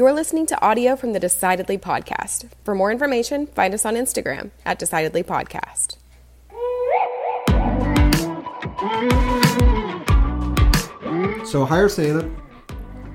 [0.00, 2.48] You're listening to audio from the Decidedly podcast.
[2.64, 5.98] For more information, find us on Instagram at Decidedly Podcast.
[11.46, 12.30] So hire Santa,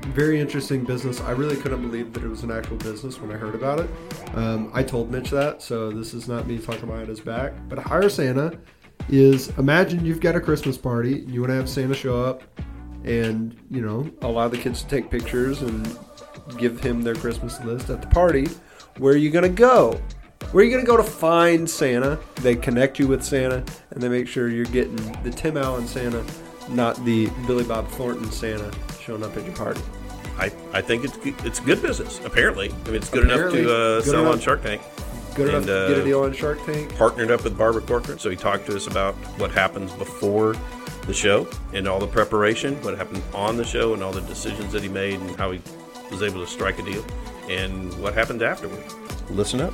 [0.10, 1.20] very interesting business.
[1.22, 3.90] I really couldn't believe that it was an actual business when I heard about it.
[4.36, 7.54] Um, I told Mitch that, so this is not me talking behind his back.
[7.68, 8.60] But hire Santa
[9.10, 12.44] is imagine you've got a Christmas party, you want to have Santa show up,
[13.04, 15.98] and you know allow the kids to take pictures and
[16.58, 18.48] give him their Christmas list at the party.
[18.98, 20.00] Where are you gonna go?
[20.52, 22.20] Where are you gonna go to find Santa?
[22.36, 26.24] They connect you with Santa, and they make sure you're getting the Tim Allen Santa
[26.70, 29.82] not the Billy Bob Thornton Santa showing up at your party.
[30.38, 32.20] I, I think it's it's good business.
[32.26, 34.82] Apparently, I mean it's good apparently, enough to uh, good sell enough, on Shark Tank.
[35.36, 36.96] Good and, enough to uh, get a deal on Shark Tank.
[36.98, 40.56] Partnered up with Barbara Corcoran, so he talked to us about what happens before
[41.08, 44.72] the show and all the preparation, what happened on the show, and all the decisions
[44.74, 45.62] that he made, and how he
[46.16, 47.06] was able to strike a deal,
[47.50, 48.84] and what happened afterward.
[49.30, 49.74] Listen up.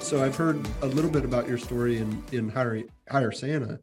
[0.00, 3.78] So I've heard a little bit about your story in in Hire Hire Santa,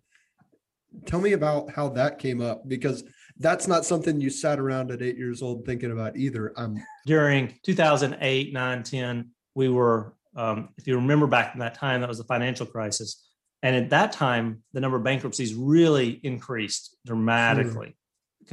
[1.06, 3.04] tell me about how that came up because
[3.40, 6.54] that's not something you sat around at eight years old thinking about either.
[6.56, 12.02] Um, During 2008, 9, 10, we were, um, if you remember back in that time,
[12.02, 13.28] that was the financial crisis.
[13.64, 17.96] And at that time, the number of bankruptcies really increased dramatically.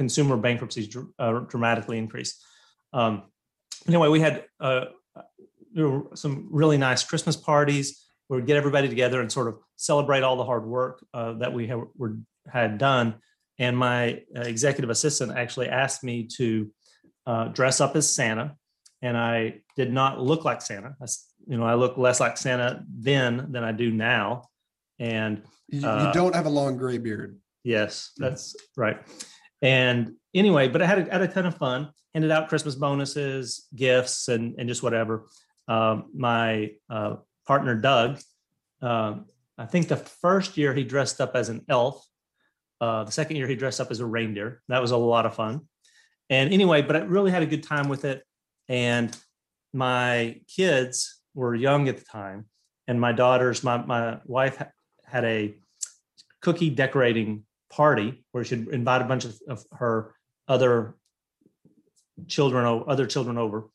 [0.01, 0.87] Consumer bankruptcies
[1.23, 2.35] uh, dramatically increased.
[2.99, 3.13] Um,
[3.87, 4.85] anyway, we had uh,
[6.23, 7.87] some really nice Christmas parties.
[8.27, 11.33] Where we would get everybody together and sort of celebrate all the hard work uh,
[11.41, 12.13] that we have, were
[12.47, 13.07] had done.
[13.59, 16.47] And my uh, executive assistant actually asked me to
[17.27, 18.55] uh, dress up as Santa,
[19.01, 20.95] and I did not look like Santa.
[20.99, 21.05] I,
[21.45, 24.49] you know, I look less like Santa then than I do now.
[24.97, 27.37] And you, uh, you don't have a long gray beard.
[27.63, 28.97] Yes, that's right.
[29.61, 31.91] And anyway, but I had a, had a ton of fun.
[32.13, 35.27] Handed out Christmas bonuses, gifts, and and just whatever.
[35.67, 37.17] Um, my uh,
[37.47, 38.19] partner Doug,
[38.81, 42.05] um, I think the first year he dressed up as an elf,
[42.81, 44.61] uh, the second year he dressed up as a reindeer.
[44.67, 45.61] That was a lot of fun.
[46.29, 48.23] And anyway, but I really had a good time with it.
[48.67, 49.15] And
[49.73, 52.47] my kids were young at the time,
[52.87, 54.61] and my daughters, my my wife
[55.05, 55.55] had a
[56.41, 60.13] cookie decorating party where she'd invite a bunch of, of her
[60.47, 60.95] other
[62.27, 63.69] children, other children over,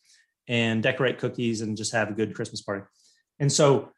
[0.48, 2.84] and decorate cookies and just have a good Christmas party.
[3.38, 3.90] And so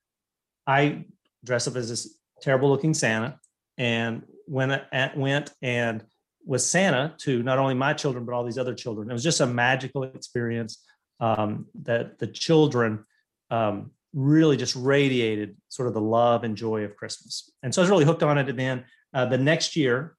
[0.66, 1.04] I
[1.44, 3.38] dress up as this terrible looking Santa
[3.76, 4.82] and went
[5.16, 6.04] went and
[6.44, 9.10] was Santa to not only my children but all these other children.
[9.10, 10.82] It was just a magical experience
[11.20, 13.04] um, that the children
[13.50, 17.52] um, really just radiated sort of the love and joy of Christmas.
[17.62, 18.48] And so I was really hooked on it.
[18.48, 18.84] And then
[19.14, 20.16] uh, the next year,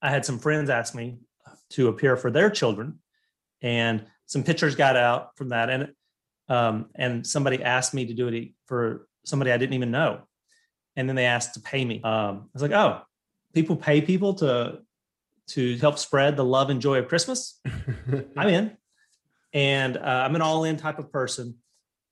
[0.00, 1.18] I had some friends ask me
[1.70, 2.98] to appear for their children,
[3.60, 5.70] and some pictures got out from that.
[5.70, 5.92] And
[6.48, 10.22] um, and somebody asked me to do it for somebody I didn't even know
[10.96, 12.02] and then they asked to pay me.
[12.02, 13.02] Um, I was like, oh,
[13.54, 14.78] people pay people to
[15.48, 17.60] to help spread the love and joy of Christmas.
[18.36, 18.76] I'm in,
[19.52, 21.56] and uh, I'm an all in type of person.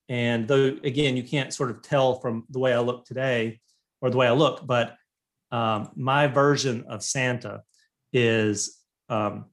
[0.09, 3.61] And though again, you can't sort of tell from the way I look today
[4.01, 4.95] or the way I look, but
[5.51, 7.61] um, my version of Santa
[8.13, 8.79] is
[9.09, 9.45] um,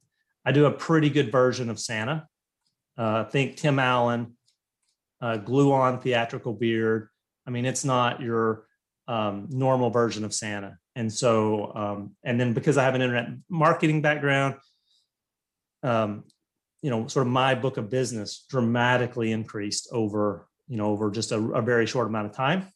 [0.44, 2.26] I do a pretty good version of Santa.
[2.96, 4.36] Uh, think Tim Allen,
[5.20, 7.08] uh, glue on theatrical beard.
[7.46, 8.66] I mean, it's not your
[9.06, 10.78] um, normal version of Santa.
[10.96, 14.56] And so, um, and then because I have an internet marketing background,
[15.82, 16.24] um,
[16.82, 21.32] you know, sort of my book of business dramatically increased over, you know, over just
[21.32, 22.66] a, a very short amount of time.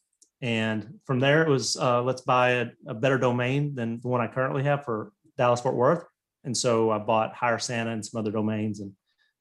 [0.43, 4.21] And from there, it was uh, let's buy a, a, better domain than the one
[4.21, 6.03] I currently have for Dallas Fort Worth.
[6.43, 8.91] And so I bought Hire Santa and some other domains and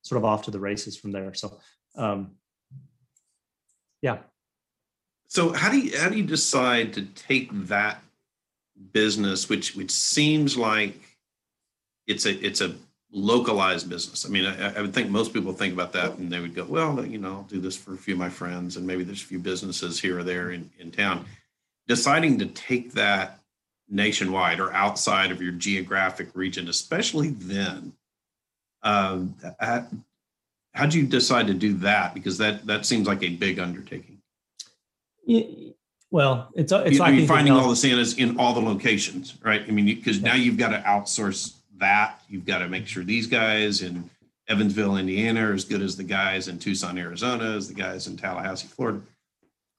[0.02, 1.34] sort of off to the races from there.
[1.34, 1.58] So,
[1.96, 2.36] um,
[4.00, 4.18] yeah,
[5.32, 8.02] so how do you how do you decide to take that
[8.92, 11.00] business, which which seems like
[12.06, 12.74] it's a it's a
[13.12, 14.24] localized business.
[14.24, 16.64] I mean, I, I, would think most people think about that and they would go,
[16.64, 19.22] well, you know, I'll do this for a few of my friends and maybe there's
[19.22, 21.26] a few businesses here or there in, in town.
[21.86, 23.40] Deciding to take that
[23.88, 27.92] nationwide or outside of your geographic region, especially then,
[28.82, 29.36] um,
[30.74, 32.14] how do you decide to do that?
[32.14, 34.18] Because that that seems like a big undertaking.
[36.10, 39.62] Well, it's it's you, like you're finding all the Santas in all the locations, right?
[39.66, 40.28] I mean, because yeah.
[40.28, 42.22] now you've got to outsource that.
[42.28, 44.08] You've got to make sure these guys in
[44.48, 48.16] Evansville, Indiana, are as good as the guys in Tucson, Arizona, as the guys in
[48.16, 49.00] Tallahassee, Florida.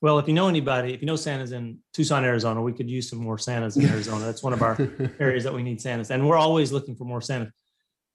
[0.02, 3.10] Well, if you know anybody, if you know Santas in Tucson, Arizona, we could use
[3.10, 4.26] some more Santas in Arizona.
[4.26, 4.78] That's one of our
[5.20, 7.54] areas that we need Santas, and we're always looking for more Santas.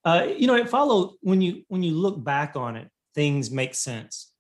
[0.05, 3.75] Uh, you know, it follow when you when you look back on it, things make
[3.75, 4.31] sense.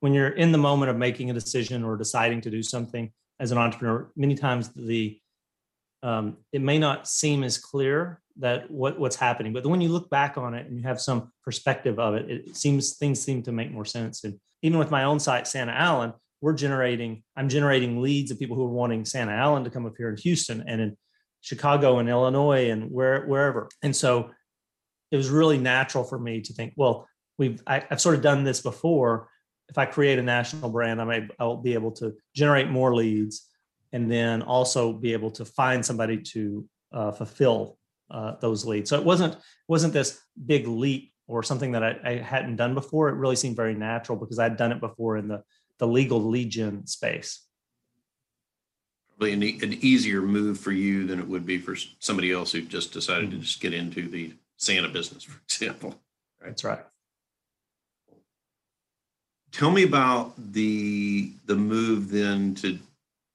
[0.00, 3.10] When you're in the moment of making a decision or deciding to do something
[3.40, 5.18] as an entrepreneur, many times the
[6.02, 10.10] um, it may not seem as clear that what what's happening, but when you look
[10.10, 13.52] back on it and you have some perspective of it, it seems things seem to
[13.52, 14.24] make more sense.
[14.24, 18.56] And even with my own site, Santa Allen, we're generating i'm generating leads of people
[18.56, 20.96] who are wanting santa allen to come up here in houston and in
[21.40, 23.68] chicago and illinois and where wherever.
[23.82, 24.30] And so
[25.10, 27.08] it was really natural for me to think well
[27.38, 29.28] we've I, have sort of done this before.
[29.68, 33.48] If i create a national brand i may i'll be able to generate more leads
[33.92, 37.78] and then also be able to find somebody to uh, fulfill
[38.10, 39.36] uh, those leads so it wasn't
[39.68, 43.56] wasn't this big leap or something that I, I hadn't done before it really seemed
[43.56, 45.42] very natural because i'd done it before in the
[45.78, 47.42] the legal lead gen space.
[49.18, 52.62] Probably an, an, easier move for you than it would be for somebody else who
[52.62, 55.90] just decided to just get into the Santa business, for example.
[56.40, 56.48] Right?
[56.48, 56.84] That's right.
[59.52, 62.78] Tell me about the the move then to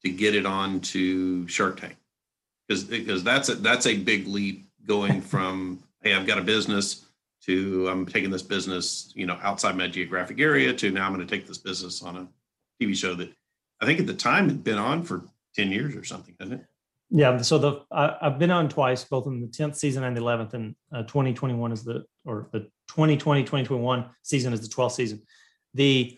[0.04, 1.98] to get it on to Shark Tank,
[2.68, 7.06] because because that's a that's a big leap going from hey I've got a business
[7.46, 11.26] to I'm taking this business, you know, outside my geographic area to now I'm going
[11.26, 12.28] to take this business on a
[12.84, 13.34] TV show that
[13.82, 15.26] I think at the time had been on for
[15.56, 16.68] 10 years or something, hasn't it?
[17.10, 17.38] Yeah.
[17.42, 20.54] So the I, have been on twice, both in the 10th season and the 11th,
[20.54, 25.22] and uh, 2021 is the or the 2020 2021 season is the 12th season.
[25.74, 26.18] The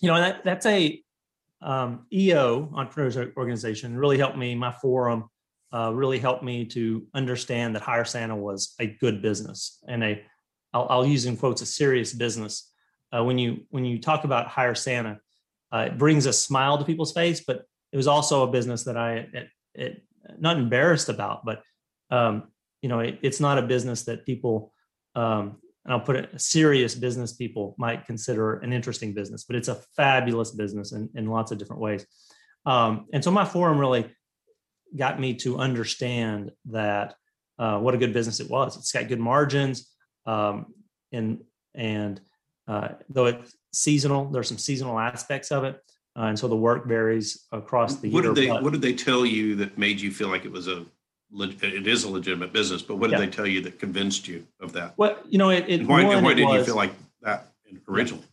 [0.00, 1.00] you know that that's a
[1.62, 4.54] um, EO entrepreneurs organization really helped me.
[4.54, 5.28] My forum
[5.72, 10.22] uh, really helped me to understand that Hire Santa was a good business and a,
[10.72, 12.72] I'll, I'll use in quotes, a serious business.
[13.16, 15.18] Uh, when you when you talk about Hire Santa,
[15.72, 17.62] uh, it brings a smile to people's face, but
[17.92, 20.02] it was also a business that I it, it
[20.38, 21.62] not embarrassed about, but
[22.10, 22.44] um,
[22.82, 24.72] you know, it, it's not a business that people
[25.14, 25.56] um,
[25.86, 29.80] and I'll put it serious business people might consider an interesting business, but it's a
[29.96, 32.04] fabulous business in, in lots of different ways.
[32.66, 34.10] Um, and so my forum really
[34.96, 37.14] got me to understand that
[37.60, 38.76] uh, what a good business it was.
[38.76, 39.88] It's got good margins,
[40.26, 40.66] um,
[41.12, 41.44] and
[41.74, 42.20] and
[42.66, 45.80] uh, though it's seasonal, there's some seasonal aspects of it,
[46.18, 48.34] uh, and so the work varies across the what year.
[48.34, 50.84] Did they, what did they tell you that made you feel like it was a
[51.32, 52.82] it is a legitimate business?
[52.82, 53.26] But what did yeah.
[53.26, 54.94] they tell you that convinced you of that?
[54.96, 55.64] Well, you know, it.
[55.68, 56.92] it and why, and why did was, you feel like
[57.22, 57.48] that
[57.88, 58.24] originally?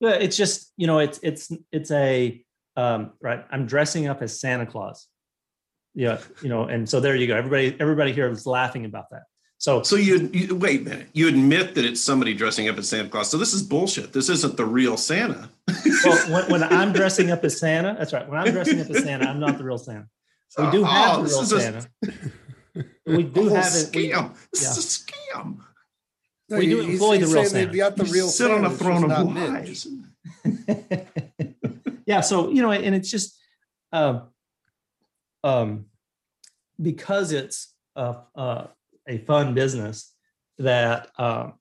[0.00, 0.10] Yeah.
[0.10, 2.42] It's just you know, it's it's it's a
[2.76, 3.44] um, right.
[3.50, 5.06] I'm dressing up as Santa Claus
[5.94, 9.24] yeah you know and so there you go everybody everybody here was laughing about that
[9.58, 12.88] so so you, you wait a minute you admit that it's somebody dressing up as
[12.88, 15.48] santa claus so this is bullshit this isn't the real santa
[16.04, 19.02] well when, when i'm dressing up as santa that's right when i'm dressing up as
[19.02, 20.06] santa i'm not the real santa
[20.50, 21.90] so we do have oh, the real santa
[22.76, 22.84] a,
[23.16, 23.90] we do have it.
[23.92, 23.94] Scam.
[23.94, 24.70] We, this yeah.
[24.70, 25.58] is a scam.
[26.50, 27.76] No, we do employ the real santa.
[27.76, 29.86] got the real sit on a throne of lies.
[32.06, 33.38] Yeah so you know and it's just
[33.92, 34.20] uh,
[35.44, 35.86] um,
[36.80, 38.68] because it's a, a,
[39.08, 40.12] a, fun business
[40.58, 41.54] that um,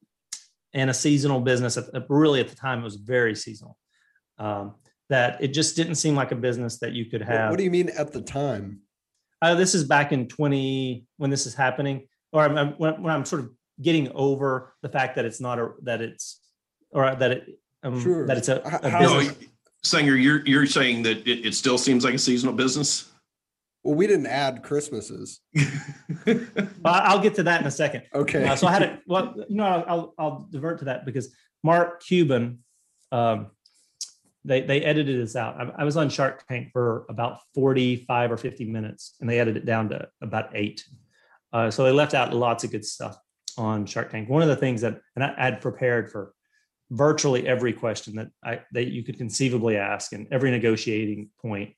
[0.74, 1.78] and a seasonal business
[2.08, 3.78] really at the time it was very seasonal.
[4.38, 4.76] Um,
[5.10, 7.72] that it just didn't seem like a business that you could have what do you
[7.72, 8.80] mean at the time
[9.42, 13.14] uh, this is back in 20 when this is happening or I'm, I'm, when, when,
[13.14, 13.52] I'm sort of
[13.82, 16.42] getting over the fact that it's not a that it's
[16.92, 18.28] or that it um, sure.
[18.28, 19.40] that it's a, a How, business.
[19.40, 19.48] No,
[19.84, 23.10] Sanger, you're you're saying that it, it still seems like a seasonal business
[23.84, 25.40] well, we didn't add Christmases.
[26.26, 26.44] well,
[26.86, 28.04] I'll get to that in a second.
[28.14, 28.46] Okay.
[28.46, 29.00] Uh, so I had it.
[29.08, 31.34] Well, you know, I'll, I'll divert to that because
[31.64, 32.60] Mark Cuban,
[33.12, 33.48] um,
[34.46, 35.60] they they edited this out.
[35.60, 39.40] I, I, was on Shark Tank for about forty five or fifty minutes, and they
[39.40, 40.86] edited it down to about eight.
[41.52, 43.18] Uh, so they left out lots of good stuff
[43.58, 44.30] on Shark Tank.
[44.30, 46.34] One of the things that, and I had prepared for
[46.92, 51.70] virtually every question that I that you could conceivably ask and every negotiating point.
[51.70, 51.76] point,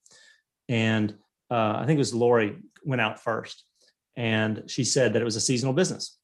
[0.69, 1.15] and
[1.49, 3.63] uh, I think it was Lori went out first,
[4.15, 6.17] and she said that it was a seasonal business.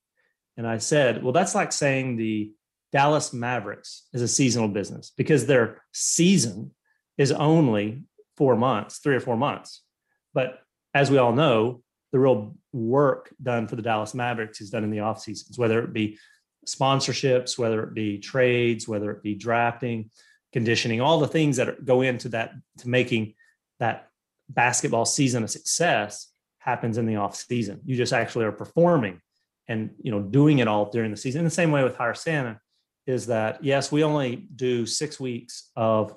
[0.56, 2.52] And I said, well, that's like saying the
[2.92, 6.72] Dallas Mavericks is a seasonal business because their season
[7.18, 8.04] is only
[8.38, 9.82] four months, three or four months.
[10.34, 10.60] But
[10.94, 14.92] as we all know, the real work done for the Dallas Mavericks is done in
[14.92, 16.18] the off seasons, whether it be
[16.66, 20.10] sponsorships, whether it be trades, whether it be drafting,
[20.54, 23.34] conditioning, all the things that go into that to making
[23.80, 24.10] that
[24.50, 27.82] basketball season a success happens in the off season.
[27.86, 29.22] You just actually are performing
[29.68, 31.40] and you know doing it all during the season.
[31.40, 32.60] In the same way with Hire Santa,
[33.08, 36.14] is that yes, we only do six weeks of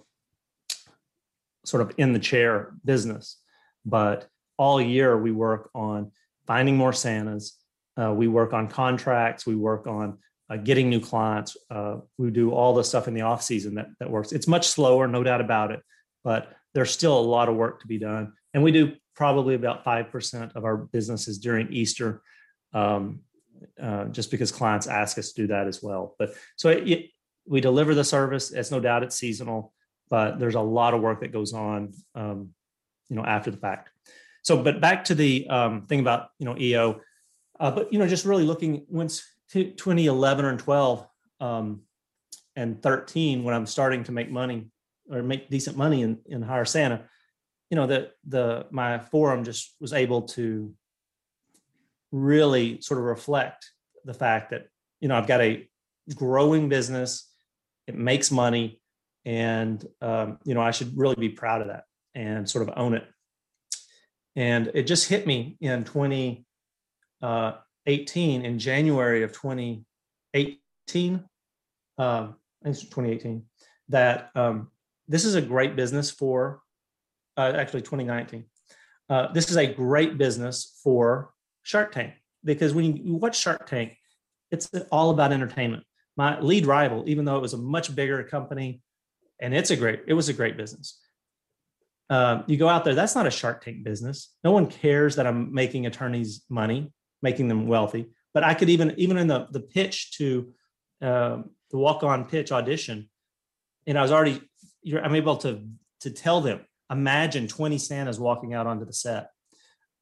[1.65, 3.41] sort of in the chair business,
[3.87, 4.29] but
[4.59, 6.11] all year we work on
[6.47, 7.57] finding more Santas,
[8.01, 9.47] Uh, we work on contracts.
[9.47, 10.19] We work on
[10.49, 11.57] uh, getting new clients.
[11.71, 14.33] Uh, we do all the stuff in the off season that that works.
[14.33, 15.81] It's much slower, no doubt about it,
[16.25, 18.33] but there's still a lot of work to be done.
[18.55, 22.23] And we do probably about five percent of our businesses during Easter,
[22.73, 23.21] um,
[23.81, 26.15] uh, just because clients ask us to do that as well.
[26.19, 27.11] But so it, it,
[27.47, 28.53] we deliver the service.
[28.53, 29.73] It's no doubt it's seasonal,
[30.09, 32.51] but there's a lot of work that goes on, um,
[33.09, 33.91] you know, after the fact.
[34.43, 37.01] So, but back to the um, thing about you know EO,
[37.59, 41.07] uh, but you know, just really looking once 2011 or 12
[41.41, 41.83] um,
[42.57, 44.71] and 13 when I'm starting to make money
[45.11, 47.05] or make decent money in in hire Santa,
[47.69, 50.73] you know, the the my forum just was able to
[52.13, 53.71] really sort of reflect
[54.05, 54.67] the fact that
[55.01, 55.69] you know I've got a
[56.15, 57.29] growing business,
[57.87, 58.81] it makes money,
[59.25, 62.95] and um, you know I should really be proud of that and sort of own
[62.95, 63.05] it.
[64.37, 66.45] And it just hit me in 2018
[67.23, 71.25] uh, in January of 2018.
[71.99, 73.43] Um, I think it's 2018
[73.89, 74.71] that um,
[75.09, 76.61] this is a great business for
[77.37, 78.45] uh, actually 2019.
[79.09, 81.33] Uh, this is a great business for
[81.71, 83.97] Shark Tank because when you watch Shark Tank,
[84.51, 85.85] it's all about entertainment.
[86.17, 88.83] My lead rival, even though it was a much bigger company,
[89.41, 90.99] and it's a great, it was a great business.
[92.11, 94.35] Uh, you go out there, that's not a Shark Tank business.
[94.43, 98.11] No one cares that I'm making attorneys money, making them wealthy.
[98.35, 100.53] But I could even, even in the the pitch to
[101.01, 103.09] um, the walk on pitch audition,
[103.87, 104.41] and I was already,
[105.03, 105.63] I'm able to
[106.01, 106.61] to tell them,
[106.91, 109.31] imagine 20 Santas walking out onto the set,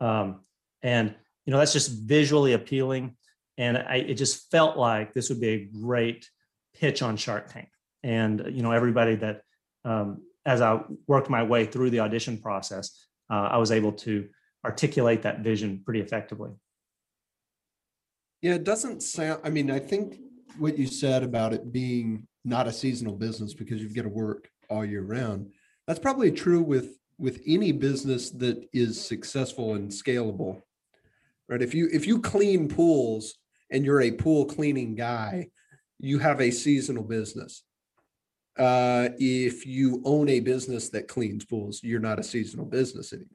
[0.01, 0.41] um,
[0.83, 1.15] and
[1.49, 3.17] you know that's just visually appealing.
[3.57, 6.29] And I, it just felt like this would be a great
[6.79, 7.71] pitch on shark tank.
[8.03, 9.41] And you know everybody that
[9.87, 14.29] um, as i worked my way through the audition process uh, i was able to
[14.63, 16.51] articulate that vision pretty effectively.
[18.43, 20.19] Yeah it doesn't sound i mean i think
[20.59, 24.51] what you said about it being not a seasonal business because you've got to work
[24.69, 25.51] all year round
[25.87, 30.63] that's probably true with with any business that is successful and scalable
[31.49, 31.63] right?
[31.63, 33.35] If you if you clean pools
[33.71, 35.49] and you're a pool cleaning guy,
[35.99, 37.63] you have a seasonal business.
[38.59, 43.31] Uh, if you own a business that cleans pools, you're not a seasonal business anymore.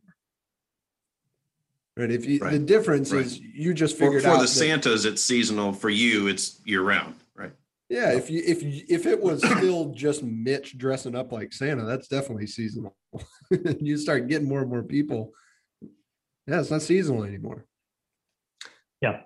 [1.95, 2.11] Right.
[2.11, 2.51] If you right.
[2.51, 3.25] the difference right.
[3.25, 5.73] is you just figured for, for out the Santas, it's seasonal.
[5.73, 7.15] For you, it's year round.
[7.35, 7.51] Right.
[7.87, 8.13] Yeah.
[8.13, 12.07] If you if you, if it was still just Mitch dressing up like Santa, that's
[12.07, 12.95] definitely seasonal.
[13.79, 15.33] you start getting more and more people.
[16.47, 17.65] Yeah, it's not seasonal anymore.
[19.03, 19.19] Yeah.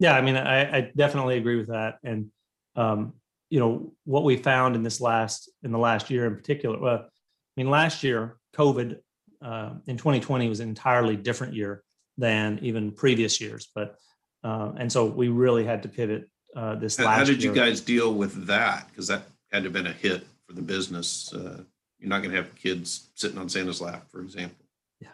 [0.00, 0.16] Yeah.
[0.16, 1.98] I mean, I, I definitely agree with that.
[2.02, 2.30] And,
[2.76, 3.12] um,
[3.50, 6.96] you know, what we found in this last, in the last year in particular, well,
[7.04, 7.10] I
[7.56, 8.98] mean, last year, COVID
[9.42, 11.82] uh, in 2020 was an entirely different year
[12.16, 13.68] than even previous years.
[13.74, 13.96] But,
[14.42, 17.52] uh, and so we really had to pivot uh, this how, last How did year.
[17.52, 18.88] you guys deal with that?
[18.88, 21.32] Because that had to have been a hit for the business.
[21.34, 21.62] Uh,
[21.98, 24.64] you're not going to have kids sitting on Santa's lap, for example.
[25.00, 25.08] Yeah.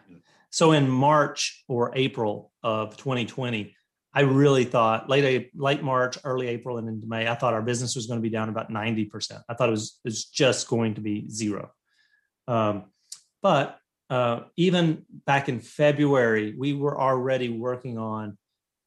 [0.51, 3.75] So in March or April of 2020,
[4.17, 7.95] I really thought late late March, early April, and into May, I thought our business
[7.97, 9.43] was going to be down about ninety percent.
[9.49, 11.71] I thought it was it was just going to be zero.
[12.47, 12.85] Um,
[13.43, 13.77] but
[14.09, 18.37] uh, even back in February, we were already working on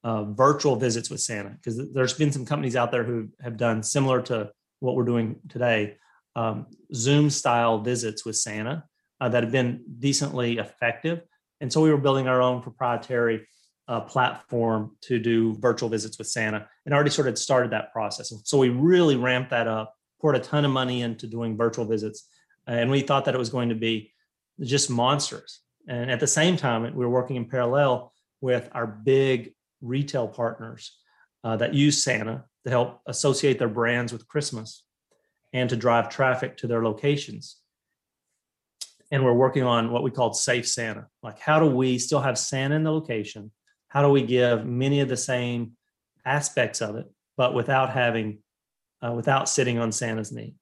[0.03, 3.83] uh, virtual visits with Santa because there's been some companies out there who have done
[3.83, 5.97] similar to what we're doing today,
[6.35, 8.85] um, Zoom style visits with Santa
[9.21, 11.21] uh, that have been decently effective.
[11.61, 13.45] And so we were building our own proprietary
[13.89, 18.31] uh, platform to do virtual visits with Santa and already sort of started that process.
[18.45, 22.29] So we really ramped that up, poured a ton of money into doing virtual visits.
[22.67, 24.13] And we thought that it was going to be
[24.61, 25.61] just monstrous.
[25.87, 30.95] And at the same time, we were working in parallel with our big retail partners
[31.43, 34.83] uh, that use Santa to help associate their brands with Christmas
[35.51, 37.57] and to drive traffic to their locations.
[39.09, 41.07] And we're working on what we called Safe Santa.
[41.23, 43.51] Like, how do we still have Santa in the location,
[43.89, 45.73] how do we give many of the same
[46.25, 48.39] aspects of it, but without having,
[49.03, 50.55] uh, without sitting on Santa's knee?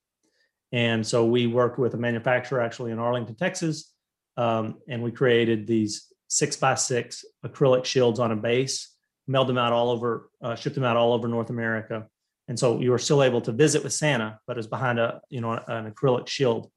[0.71, 3.93] And so we worked with a manufacturer actually in Arlington, Texas,
[4.35, 8.93] um, and we created these six by six acrylic shields on a base,
[9.27, 12.07] mailed them out all over, uh, shipped them out all over North America.
[12.47, 15.21] And so you were still able to visit with Santa, but it was behind a,
[15.29, 16.71] you know, an acrylic shield.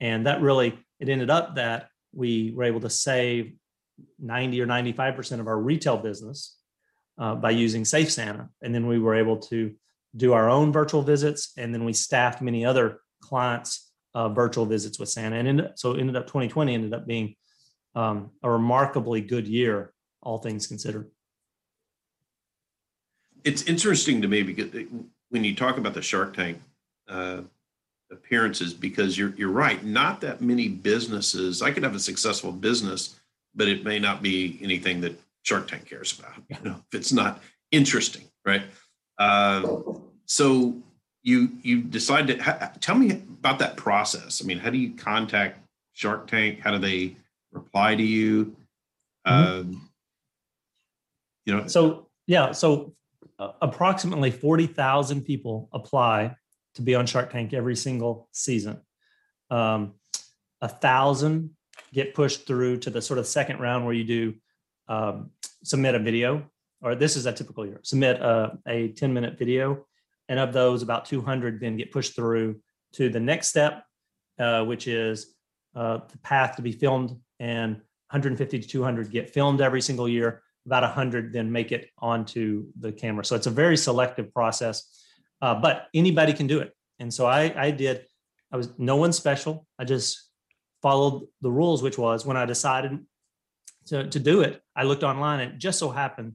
[0.00, 3.54] And that really, it ended up that we were able to save
[4.18, 6.56] 90 or 95% of our retail business
[7.18, 8.48] uh, by using Safe Santa.
[8.62, 9.74] And then we were able to
[10.16, 11.52] do our own virtual visits.
[11.56, 15.36] And then we staffed many other clients' uh, virtual visits with Santa.
[15.36, 17.34] And ended, so ended up 2020 ended up being
[17.94, 21.10] um, a remarkably good year, all things considered.
[23.46, 24.68] it's interesting to me because
[25.30, 26.60] when you talk about the Shark Tank
[27.08, 27.42] uh,
[28.10, 29.82] appearances, because you're you're right.
[29.84, 31.62] Not that many businesses.
[31.62, 33.20] I could have a successful business,
[33.56, 36.34] but it may not be anything that Shark Tank cares about.
[36.48, 38.62] You know, if it's not interesting, right?
[39.18, 39.82] Uh,
[40.26, 40.76] so
[41.22, 44.42] you you decide to ha, tell me about that process.
[44.42, 45.58] I mean, how do you contact
[45.94, 46.60] Shark Tank?
[46.60, 47.16] How do they
[47.52, 48.56] reply to you?
[49.26, 49.70] Mm-hmm.
[49.72, 49.78] Uh,
[51.46, 52.94] you know, so yeah, so
[53.38, 56.36] uh, approximately forty thousand people apply
[56.74, 58.80] to be on Shark Tank every single season.
[59.50, 59.94] Um,
[60.60, 61.55] a thousand
[61.96, 64.34] get pushed through to the sort of second round where you do
[64.86, 65.30] um,
[65.64, 66.44] submit a video,
[66.82, 69.86] or this is a typical year, submit a, a 10 minute video.
[70.28, 72.60] And of those, about 200 then get pushed through
[72.94, 73.84] to the next step,
[74.38, 75.34] uh, which is
[75.74, 77.16] uh, the path to be filmed.
[77.40, 77.76] And
[78.10, 80.42] 150 to 200 get filmed every single year.
[80.66, 83.24] About 100 then make it onto the camera.
[83.24, 85.02] So it's a very selective process,
[85.40, 86.72] uh, but anybody can do it.
[86.98, 88.04] And so I, I did,
[88.52, 89.66] I was no one special.
[89.78, 90.25] I just
[90.86, 92.92] followed the rules, which was when I decided
[93.88, 96.34] to, to do it, I looked online and it just so happened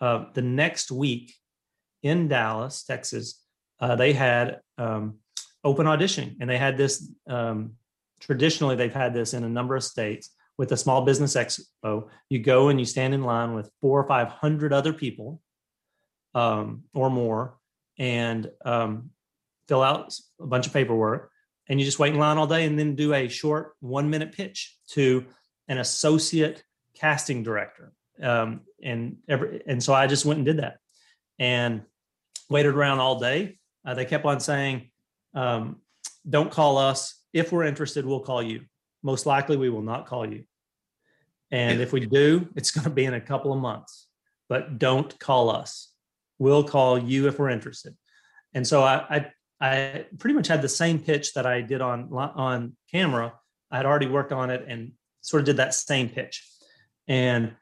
[0.00, 1.34] uh, the next week
[2.02, 3.42] in Dallas, Texas,
[3.80, 5.04] uh, they had um,
[5.64, 7.10] open auditioning, and they had this.
[7.28, 7.72] Um,
[8.20, 12.08] traditionally, they've had this in a number of states with a small business expo.
[12.28, 15.40] You go and you stand in line with four or five hundred other people,
[16.34, 17.58] um, or more,
[17.98, 19.10] and um,
[19.68, 21.30] fill out a bunch of paperwork,
[21.68, 24.76] and you just wait in line all day, and then do a short one-minute pitch
[24.88, 25.26] to
[25.68, 30.78] an associate casting director um, and every and so I just went and did that
[31.38, 31.82] and
[32.50, 33.58] waited around all day.
[33.84, 34.90] Uh, they kept on saying,
[35.34, 35.80] um,
[36.28, 37.14] "Don't call us.
[37.32, 38.64] If we're interested, we'll call you.
[39.02, 40.44] Most likely, we will not call you.
[41.50, 44.06] And if we do, it's going to be in a couple of months.
[44.48, 45.92] But don't call us.
[46.38, 47.96] We'll call you if we're interested."
[48.54, 52.12] And so I, I I pretty much had the same pitch that I did on
[52.12, 53.34] on camera.
[53.70, 56.46] I had already worked on it and sort of did that same pitch.
[57.06, 57.54] And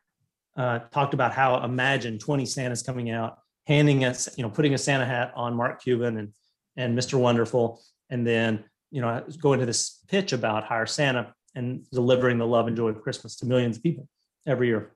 [0.57, 4.79] uh, talked about how imagine 20 Santas coming out, handing us, you know, putting a
[4.79, 6.33] Santa hat on Mark Cuban and
[6.77, 7.19] and Mr.
[7.19, 7.81] Wonderful,
[8.11, 12.67] and then you know go into this pitch about hire Santa and delivering the love
[12.67, 14.09] and joy of Christmas to millions of people
[14.47, 14.93] every year.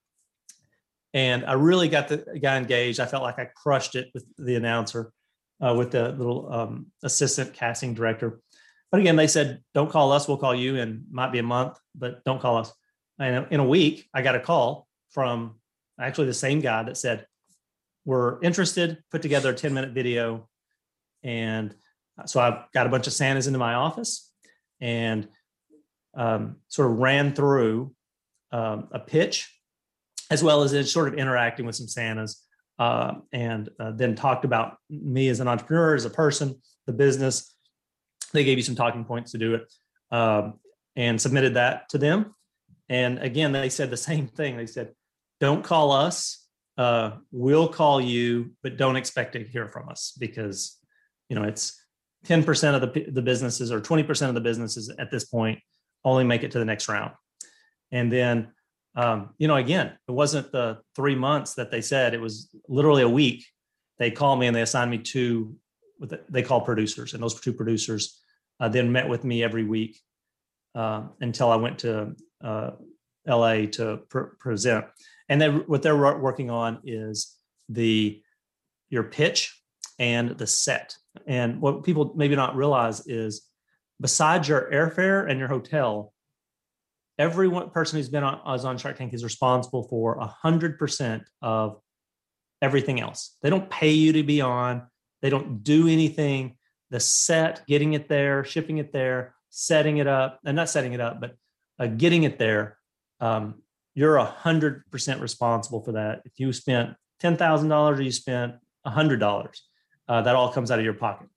[1.12, 3.00] And I really got the guy engaged.
[3.00, 5.12] I felt like I crushed it with the announcer,
[5.60, 8.40] uh, with the little um, assistant casting director.
[8.90, 10.26] But again, they said, "Don't call us.
[10.26, 12.72] We'll call you." And might be a month, but don't call us.
[13.20, 15.60] And in a week, I got a call from
[16.00, 17.26] actually the same guy that said,
[18.04, 20.48] We're interested, put together a 10 minute video.
[21.22, 21.74] And
[22.26, 24.30] so I got a bunch of Santas into my office
[24.80, 25.28] and
[26.14, 27.94] um, sort of ran through
[28.52, 29.54] um, a pitch
[30.30, 32.42] as well as sort of interacting with some Santas.
[32.80, 37.54] Uh, and uh, then talked about me as an entrepreneur, as a person, the business.
[38.32, 39.70] They gave you some talking points to do it
[40.10, 40.54] um,
[40.96, 42.34] and submitted that to them.
[42.88, 44.56] And again, they said the same thing.
[44.56, 44.92] They said,
[45.40, 46.46] don't call us.
[46.78, 50.78] Uh, we'll call you, but don't expect to hear from us because
[51.28, 51.78] you know it's
[52.26, 55.58] 10% of the, the businesses or 20% of the businesses at this point
[56.02, 57.12] only make it to the next round.
[57.92, 58.52] And then,
[58.96, 63.03] um, you know, again, it wasn't the three months that they said, it was literally
[63.03, 63.44] a week.
[63.98, 65.57] They called me and they assigned me two,
[66.29, 67.14] they call producers.
[67.14, 68.20] And those two producers
[68.59, 70.00] uh, then met with me every week
[70.74, 72.70] uh, until I went to uh,
[73.26, 74.87] LA to pr- present.
[75.29, 77.37] And then what they're working on is
[77.68, 78.20] the
[78.88, 79.57] your pitch
[79.98, 80.96] and the set.
[81.26, 83.46] And what people maybe not realize is
[84.00, 86.12] besides your airfare and your hotel,
[87.20, 91.22] every one person who's been on, on Shark Tank is responsible for a hundred percent
[91.42, 91.78] of
[92.62, 93.37] everything else.
[93.42, 94.87] They don't pay you to be on.
[95.20, 96.56] They don't do anything.
[96.88, 101.00] The set, getting it there, shipping it there, setting it up, and not setting it
[101.00, 101.37] up, but
[101.78, 102.78] uh, getting it there.
[103.20, 103.62] Um,
[103.94, 106.22] you're a hundred percent responsible for that.
[106.24, 108.54] If you spent ten thousand dollars or you spent
[108.87, 109.62] a hundred dollars,
[110.09, 111.28] uh, that all comes out of your pocket.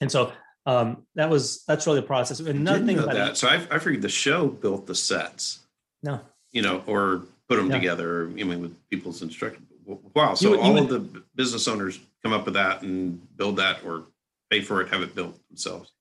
[0.00, 0.32] And so
[0.68, 2.40] um, that was that's really the process.
[2.40, 3.30] And another thing about that.
[3.30, 5.60] It, so I, I figured the show built the sets.
[6.02, 6.20] No,
[6.52, 7.76] you know, or put them yeah.
[7.78, 8.24] together.
[8.24, 9.66] I mean, with people's instruction.
[10.14, 10.34] Wow.
[10.34, 13.82] So you, all you of the business owners come up with that and build that,
[13.82, 14.04] or
[14.50, 15.92] pay for it, have it built themselves.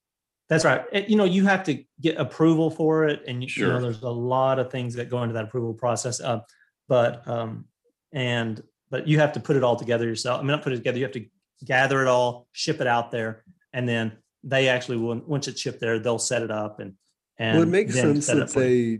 [0.49, 0.84] That's right.
[0.91, 3.67] It, you know, you have to get approval for it, and sure.
[3.67, 6.19] you know, there's a lot of things that go into that approval process.
[6.19, 6.41] Uh,
[6.89, 7.65] but um,
[8.12, 10.39] and but you have to put it all together yourself.
[10.39, 10.97] I mean, not put it together.
[10.97, 11.25] You have to
[11.63, 14.12] gather it all, ship it out there, and then
[14.43, 15.21] they actually will.
[15.26, 16.93] Once it's shipped there, they'll set it up and
[17.38, 17.58] and.
[17.58, 19.00] Well, it makes sense that they.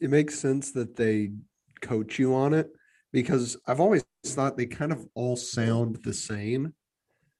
[0.00, 1.32] It makes sense that they
[1.80, 2.70] coach you on it
[3.12, 6.74] because I've always thought they kind of all sound the same.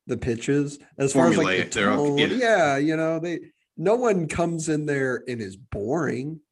[0.07, 2.27] The pitches, as far as like the they're all- tone, yeah.
[2.29, 3.41] yeah, you know, they
[3.77, 6.41] no one comes in there and is boring.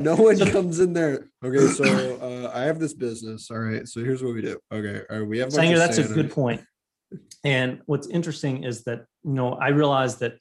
[0.00, 1.30] No one comes in there.
[1.42, 1.84] Okay, so
[2.20, 3.50] uh, I have this business.
[3.50, 4.58] All right, so here's what we do.
[4.70, 5.52] Okay, all right, we have.
[5.52, 6.60] Sanger, of that's a good point.
[7.44, 10.38] And what's interesting is that you know I realized that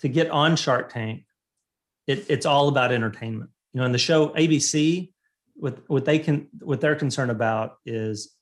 [0.00, 1.24] to get on Shark Tank,
[2.06, 3.50] it, it's all about entertainment.
[3.72, 5.12] You know, in the show ABC,
[5.54, 8.34] what what they can what they're concerned about is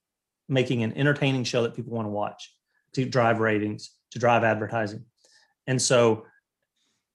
[0.48, 2.55] making an entertaining show that people want to watch
[2.94, 5.05] to drive ratings, to drive advertising,
[5.66, 6.27] and so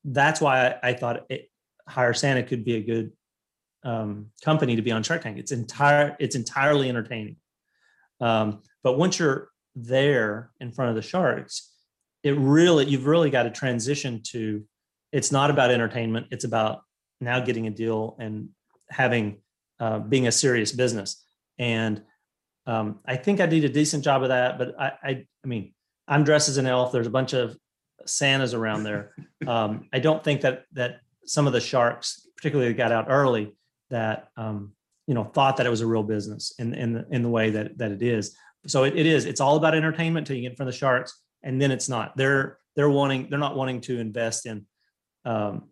[0.05, 1.49] that's why I, I thought it,
[1.87, 3.11] Hire Santa could be a good
[3.83, 5.37] um, company to be on Shark Tank.
[5.37, 7.37] It's entire it's entirely entertaining.
[8.19, 11.71] Um, but once you're there in front of the sharks,
[12.23, 14.63] it really you've really got to transition to
[15.11, 16.27] it's not about entertainment.
[16.31, 16.81] It's about
[17.21, 18.49] now getting a deal and
[18.89, 19.41] having
[19.79, 21.23] uh, being a serious business.
[21.57, 22.03] And
[22.65, 24.57] um, I think I did a decent job of that.
[24.57, 25.73] But I, I, I mean,
[26.07, 26.91] I'm dressed as an elf.
[26.91, 27.55] There's a bunch of
[28.05, 29.13] Santas around there.
[29.45, 33.55] Um, I don't think that that some of the sharks, particularly that got out early,
[33.91, 34.73] that um,
[35.05, 37.51] you know thought that it was a real business in in the, in the way
[37.51, 38.35] that that it is.
[38.67, 39.25] So it, it is.
[39.25, 41.89] It's all about entertainment until you get in front of the sharks, and then it's
[41.89, 42.15] not.
[42.17, 43.29] They're they're wanting.
[43.29, 44.65] They're not wanting to invest in
[45.25, 45.63] um,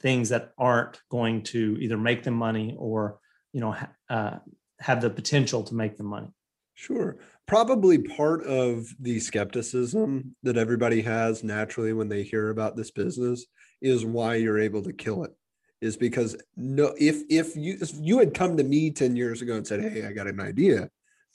[0.00, 3.18] things that aren't going to either make them money or
[3.52, 4.38] you know ha- uh,
[4.80, 6.28] have the potential to make them money.
[6.74, 7.18] Sure.
[7.46, 13.46] Probably part of the skepticism that everybody has naturally when they hear about this business
[13.80, 15.32] is why you're able to kill it.
[15.80, 19.56] Is because no, if if you if you had come to me 10 years ago
[19.56, 20.88] and said, Hey, I got an idea.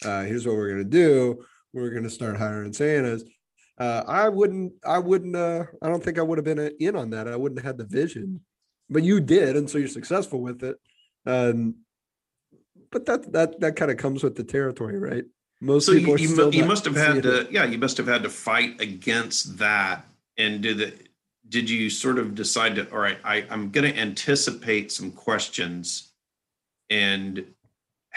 [0.03, 1.43] Uh, here's what we're gonna do.
[1.73, 3.23] We're gonna start hiring Santas.
[3.77, 7.11] Uh, I wouldn't, I wouldn't, uh, I don't think I would have been in on
[7.11, 7.27] that.
[7.27, 8.41] I wouldn't have had the vision,
[8.89, 10.77] but you did, and so you're successful with it.
[11.25, 11.75] Um,
[12.91, 15.25] but that that that kind of comes with the territory, right?
[15.59, 17.47] Most So people you, you, you must have had seeing it.
[17.47, 20.05] to, yeah, you must have had to fight against that.
[20.37, 21.09] And did it,
[21.49, 26.11] did you sort of decide to, all right, I, I'm going to anticipate some questions
[26.91, 27.43] and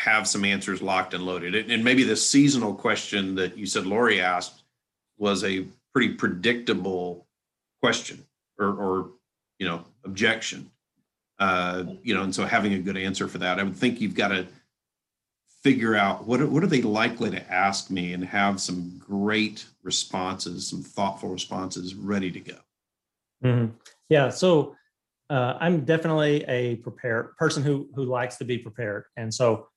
[0.00, 1.70] have some answers locked and loaded.
[1.70, 4.62] And, maybe the seasonal question that you said Lori asked
[5.18, 7.26] was a pretty predictable
[7.82, 8.24] question
[8.58, 9.10] or, or
[9.58, 10.70] you know, objection.
[11.38, 14.14] Uh, you know, and so having a good answer for that, I would think you've
[14.14, 14.46] got to
[15.62, 19.66] figure out what are, what are they likely to ask me and have some great
[19.82, 22.56] responses, some thoughtful responses ready to go.
[23.44, 23.72] Mhm.
[24.08, 24.30] Yeah.
[24.30, 24.76] So
[25.28, 29.69] uh, I'm definitely a prepared person who who likes to be prepared, and so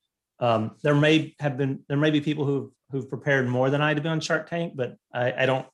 [0.44, 3.94] um, there may have been there may be people who've who've prepared more than I
[3.94, 5.66] to be on Shark Tank, but I, I don't.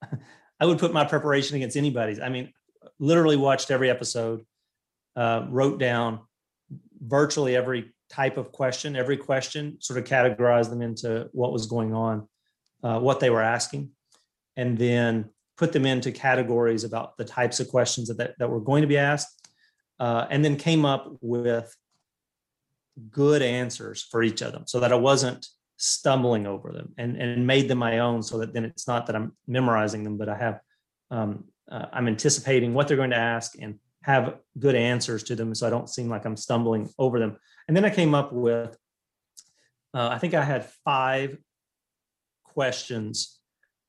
[0.60, 2.20] I would put my preparation against anybody's.
[2.20, 2.52] I mean,
[3.00, 4.46] literally watched every episode,
[5.16, 6.20] uh, wrote down
[7.00, 11.92] virtually every type of question, every question, sort of categorized them into what was going
[11.92, 12.28] on,
[12.84, 13.90] uh, what they were asking,
[14.56, 18.60] and then put them into categories about the types of questions that, that, that were
[18.60, 19.50] going to be asked,
[19.98, 21.74] uh, and then came up with
[23.10, 27.46] good answers for each of them so that I wasn't stumbling over them and, and
[27.46, 30.36] made them my own so that then it's not that I'm memorizing them, but I
[30.36, 30.60] have,
[31.10, 35.54] um, uh, I'm anticipating what they're going to ask and have good answers to them
[35.54, 37.36] so I don't seem like I'm stumbling over them.
[37.66, 38.76] And then I came up with,
[39.94, 41.38] uh, I think I had five
[42.44, 43.38] questions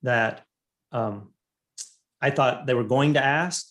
[0.03, 0.45] that
[0.91, 1.29] um,
[2.21, 3.67] I thought they were going to ask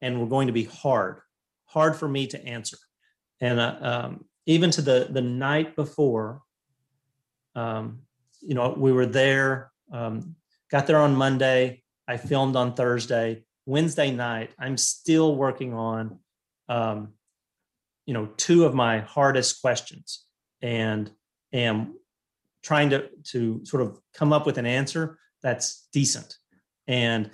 [0.00, 1.20] and were going to be hard,
[1.66, 2.78] hard for me to answer.
[3.40, 6.42] And uh, um, even to the the night before,
[7.54, 8.00] um,
[8.40, 10.36] you know, we were there, um,
[10.70, 11.82] got there on Monday.
[12.08, 13.44] I filmed on Thursday.
[13.64, 16.18] Wednesday night, I'm still working on,
[16.68, 17.12] um,
[18.06, 20.24] you know, two of my hardest questions,
[20.60, 21.10] and
[21.52, 21.94] am
[22.62, 26.36] trying to to sort of come up with an answer that's decent.
[26.88, 27.30] And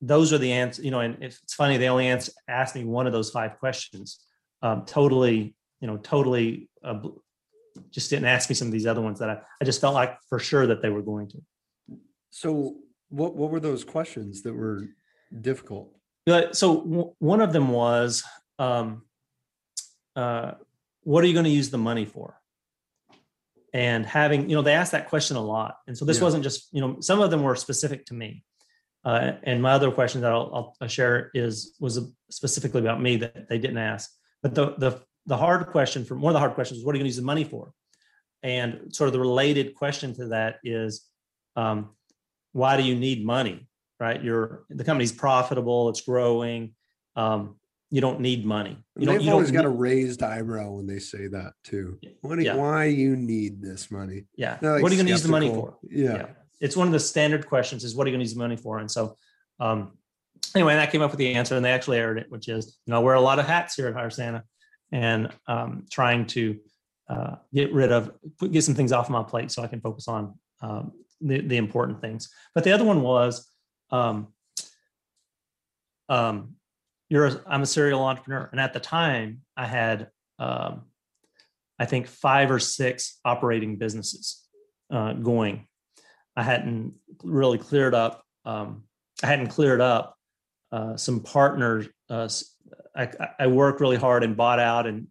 [0.00, 2.08] those are the answers, you know, and it's funny, they only
[2.48, 4.20] asked me one of those five questions.
[4.62, 7.00] Um, totally, you know, totally uh,
[7.90, 10.18] just didn't ask me some of these other ones that I, I just felt like
[10.28, 11.38] for sure that they were going to.
[12.30, 12.76] So,
[13.08, 14.82] what what were those questions that were
[15.40, 15.92] difficult?
[16.26, 18.22] But so w- one of them was,
[18.58, 19.02] um,
[20.14, 20.52] uh,
[21.02, 22.38] what are you going to use the money for?
[23.72, 25.76] And having, you know, they asked that question a lot.
[25.86, 26.24] And so this Yeah.
[26.24, 28.44] wasn't just, you know, some of them were specific to me.
[29.04, 31.98] Uh, and my other question that I'll, I'll- I'll share is was
[32.30, 34.10] specifically about me that they didn't ask.
[34.42, 36.98] But the the the hard question for one of the hard questions is what are
[36.98, 37.72] you going to use the money for?
[38.42, 41.06] And sort of the related question to that is,
[41.56, 41.90] um,
[42.52, 43.66] why do you need money?
[43.98, 46.74] Right, you're the company's profitable, it's growing.
[47.16, 47.56] Um,
[47.90, 48.78] you don't need money.
[48.96, 49.20] You They've.
[49.20, 51.98] You always got a raised eyebrow when they say that too.
[52.22, 52.54] What do you- Yeah.
[52.56, 54.24] Why you need this money?
[54.36, 54.58] yeah.
[54.62, 55.76] Like, what are you going to use the money for?
[55.82, 56.28] Yeah.
[56.60, 58.56] It's one of the standard questions: is what are you going to use the money
[58.56, 58.78] for?
[58.78, 59.16] And so,
[59.58, 59.98] um,
[60.54, 62.78] anyway, and I came up with the answer, and they actually aired it, which is,
[62.86, 64.44] you know, I wear a lot of hats here at Hire Santa,
[64.92, 66.58] and um, trying to
[67.08, 68.12] uh, get rid of,
[68.50, 72.00] get some things off my plate so I can focus on um, the the important
[72.00, 72.28] things.
[72.54, 73.50] But the other one was,
[73.90, 74.28] um,
[76.08, 76.54] um,
[77.08, 80.82] you're a, I'm a serial entrepreneur, and at the time I had, um,
[81.78, 84.46] I think five or six operating businesses
[84.90, 85.66] uh, going.
[86.36, 88.22] I hadn't really cleared up.
[88.44, 88.84] Um,
[89.22, 90.16] I hadn't cleared up
[90.72, 91.88] uh, some partners.
[92.96, 95.06] I, I worked really hard and bought out and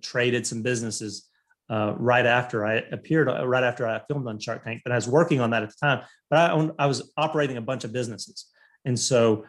[0.00, 1.28] traded some businesses
[1.70, 4.82] uh, right after I appeared, uh, right after I filmed on Shark Tank.
[4.84, 6.04] But I was working on that at the time.
[6.28, 8.46] But I, owned, I was operating a bunch of businesses,
[8.84, 9.44] and so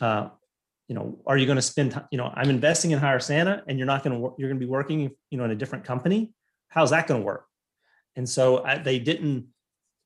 [0.00, 0.28] uh,
[0.88, 2.00] you know, are you going to spend?
[2.10, 4.34] You know, I'm investing in Hire Santa, and you're not going to.
[4.38, 6.32] You're going to be working, you know, in a different company.
[6.68, 7.44] How's that going to work?
[8.16, 9.48] And so I, they didn't.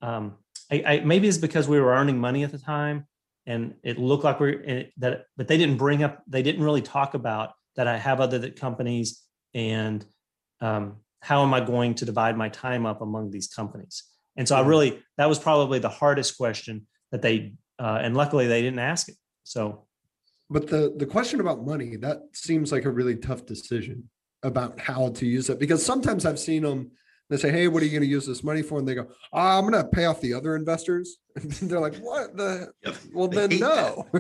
[0.03, 0.37] Um,
[0.71, 3.07] I, I, maybe it's because we were earning money at the time,
[3.47, 6.23] and it looked like we are that, but they didn't bring up.
[6.27, 7.89] They didn't really talk about that.
[7.89, 9.23] I have other companies,
[9.55, 10.05] and
[10.61, 14.05] um, how am I going to divide my time up among these companies?
[14.37, 17.55] And so I really that was probably the hardest question that they.
[17.79, 19.17] Uh, and luckily they didn't ask it.
[19.45, 19.87] So
[20.49, 24.09] But the the question about money that seems like a really tough decision
[24.43, 26.93] about how to use it because sometimes I've seen them.
[27.31, 29.07] They say, "Hey, what are you going to use this money for?" And they go,
[29.33, 32.97] "Ah, "I'm going to pay off the other investors." And they're like, "What the?" Yep.
[33.15, 34.07] Well, They then no.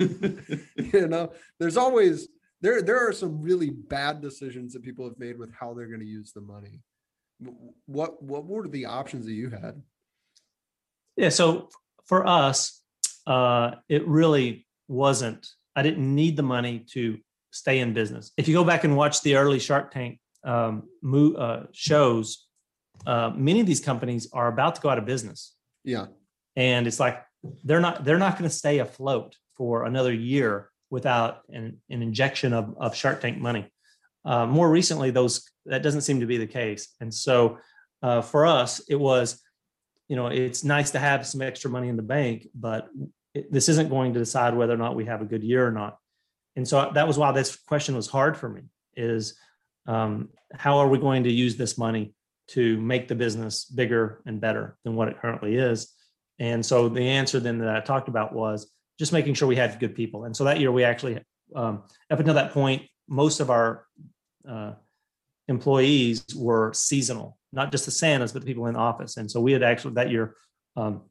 [0.77, 2.29] you know, there's always
[2.61, 2.83] there.
[2.83, 6.07] There are some really bad decisions that people have made with how they're going to
[6.07, 6.81] use the money.
[7.87, 9.83] What what were the options that you had?
[11.17, 11.29] Yeah.
[11.29, 11.69] So
[12.07, 12.81] for us,
[13.27, 15.47] uh, it really wasn't.
[15.77, 17.19] I didn't need the money to
[17.51, 18.33] stay in business.
[18.37, 22.47] If you go back and watch the early Shark Tank um, mo- uh, shows,
[23.07, 26.07] uh, many of these companies are about to go out of business, Yeah,
[26.57, 27.23] and it's like
[27.65, 32.53] they're not they're not going to stay afloat for another year without an, an injection
[32.53, 33.71] of, of Shark Tank money.
[34.25, 37.59] Uh, more recently, those that doesn't seem to be the case, and so
[38.03, 39.43] uh, for us, it was
[40.09, 42.88] you know it's nice to have some extra money in the bank but
[43.35, 45.71] it, this isn't going to decide whether or not we have a good year or
[45.71, 45.99] not.
[46.57, 48.62] And so that was why this question was hard for me
[48.95, 49.35] is
[49.87, 52.15] um, how are we going to use this money
[52.48, 55.92] to make the business bigger and better than what it currently is
[56.38, 59.78] and so the answer then that i talked about was just making sure we had
[59.81, 61.18] good people and so that year we actually
[61.55, 63.87] um, up until that point most of our
[64.48, 64.72] uh,
[65.48, 69.16] employees were seasonal, not just the Santas, but the people in the office.
[69.16, 70.35] And so we had actually that year
[70.76, 71.02] um,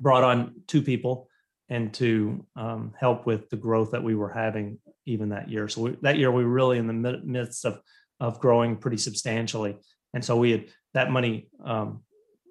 [0.00, 1.28] brought on two people
[1.68, 5.68] and to um, help with the growth that we were having even that year.
[5.68, 7.80] So we, that year we were really in the midst of
[8.20, 9.76] of growing pretty substantially,
[10.18, 11.48] and so we had that money.
[11.64, 12.02] Um,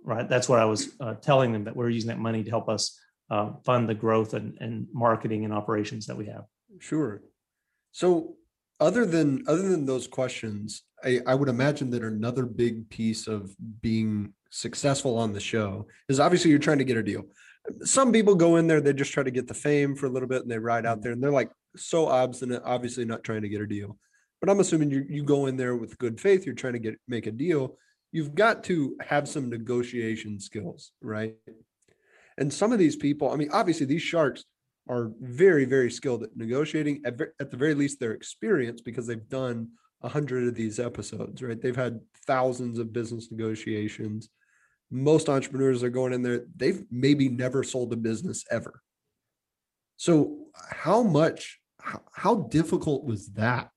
[0.05, 2.49] right, that's what I was uh, telling them that we are using that money to
[2.49, 2.97] help us
[3.29, 6.45] uh, fund the growth and, and marketing and operations that we have.
[6.79, 7.21] Sure.
[7.91, 8.35] So
[8.79, 13.53] other than other than those questions, I, I would imagine that another big piece of
[13.81, 17.25] being successful on the show is obviously you're trying to get a deal.
[17.83, 20.29] Some people go in there, they just try to get the fame for a little
[20.29, 23.49] bit and they ride out there and they're like so obstinate, obviously not trying to
[23.49, 23.97] get a deal.
[24.39, 26.99] But I'm assuming you you go in there with good faith, you're trying to get
[27.07, 27.77] make a deal.
[28.11, 31.35] You've got to have some negotiation skills, right?
[32.37, 34.45] And some of these people, I mean, obviously these sharks
[34.87, 37.01] are very, very skilled at negotiating.
[37.05, 39.69] At, at the very least, they're experienced because they've done
[40.01, 41.59] a hundred of these episodes, right?
[41.59, 44.29] They've had thousands of business negotiations.
[44.91, 48.81] Most entrepreneurs are going in there, they've maybe never sold a business ever.
[49.97, 53.71] So, how much, how, how difficult was that?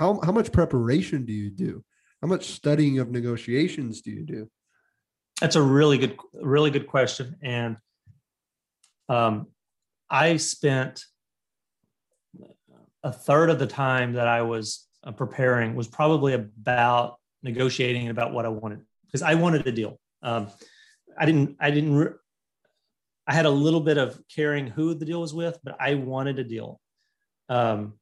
[0.00, 1.84] How, how much preparation do you do?
[2.22, 4.50] How much studying of negotiations do you do?
[5.42, 7.36] That's a really good, really good question.
[7.42, 7.76] And
[9.10, 9.48] um,
[10.08, 11.04] I spent
[13.04, 18.32] a third of the time that I was uh, preparing was probably about negotiating about
[18.32, 20.00] what I wanted because I wanted a deal.
[20.22, 20.48] Um,
[21.18, 22.14] I didn't, I didn't, re-
[23.26, 26.38] I had a little bit of caring who the deal was with, but I wanted
[26.38, 26.80] a deal
[27.50, 27.99] um,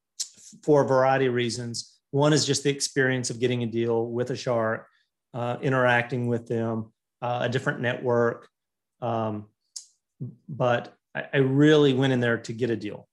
[0.63, 1.99] for a variety of reasons.
[2.11, 4.87] One is just the experience of getting a deal with a shark,
[5.35, 8.49] uh, interacting with them, uh, a different network.
[9.01, 9.47] Um,
[10.49, 13.09] but I, I really went in there to get a deal.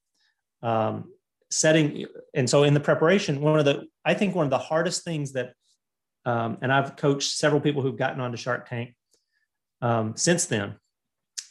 [0.61, 1.11] Um,
[1.51, 5.03] setting and so in the preparation, one of the I think one of the hardest
[5.03, 5.53] things that,
[6.25, 8.95] um, and I've coached several people who've gotten onto Shark Tank
[9.81, 10.75] um, since then.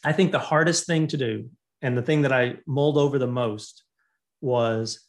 [0.04, 3.26] I think the hardest thing to do, and the thing that I mulled over the
[3.26, 3.82] most,
[4.40, 5.00] was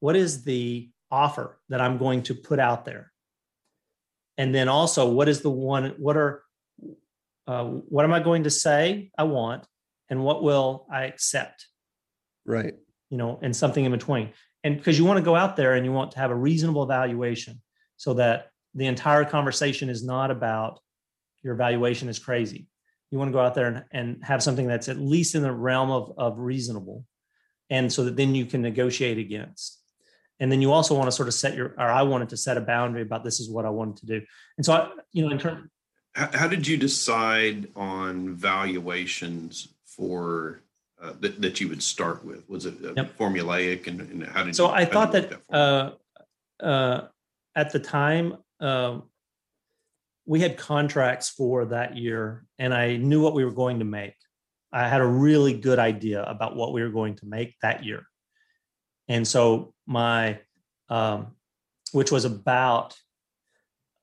[0.00, 3.12] what is the offer that I'm going to put out there?
[4.36, 6.42] And then also, what is the one, what are,
[7.46, 9.66] uh, what am I going to say I want?
[10.08, 11.66] And what will I accept?
[12.44, 12.74] Right.
[13.10, 14.32] You know, and something in between.
[14.64, 16.82] And because you want to go out there and you want to have a reasonable
[16.82, 17.60] evaluation
[17.96, 20.80] so that the entire conversation is not about
[21.42, 22.66] your evaluation is crazy.
[23.10, 25.52] You want to go out there and, and have something that's at least in the
[25.52, 27.04] realm of, of reasonable.
[27.68, 29.79] And so that then you can negotiate against.
[30.40, 32.56] And then you also want to sort of set your, or I wanted to set
[32.56, 34.26] a boundary about this is what I wanted to do.
[34.56, 35.68] And so, I, you know, in terms,
[36.14, 40.62] how, how did you decide on valuations for
[41.00, 42.48] uh, that, that you would start with?
[42.48, 43.18] Was it uh, Yep.
[43.18, 44.52] formulaic and, and how did you?
[44.54, 47.08] so you, I thought work that uh, uh,
[47.54, 49.04] at the time um
[50.26, 54.14] we had contracts for that year, and I knew what we were going to make.
[54.72, 58.04] I had a really good idea about what we were going to make that year,
[59.10, 60.38] and so my,
[60.88, 61.34] um,
[61.90, 62.96] which was about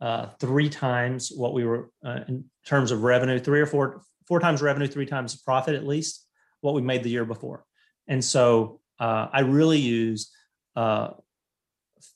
[0.01, 4.41] uh, three times what we were uh, in terms of revenue, three or four four
[4.41, 6.27] times revenue, three times profit at least
[6.59, 7.63] what we made the year before,
[8.07, 10.29] and so uh, I really used
[10.75, 11.11] uh,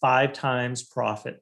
[0.01, 1.41] five times profit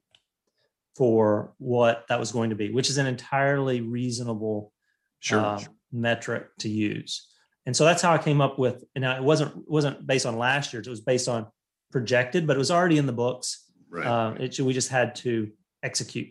[0.96, 4.72] for what that was going to be, which is an entirely reasonable
[5.18, 5.40] sure.
[5.40, 5.60] uh,
[5.92, 7.26] metric to use.
[7.66, 8.84] And so that's how I came up with.
[8.94, 11.46] And now it wasn't wasn't based on last year's; it was based on
[11.92, 13.66] projected, but it was already in the books.
[13.90, 14.06] right.
[14.06, 15.50] Uh, it, we just had to
[15.82, 16.28] execute.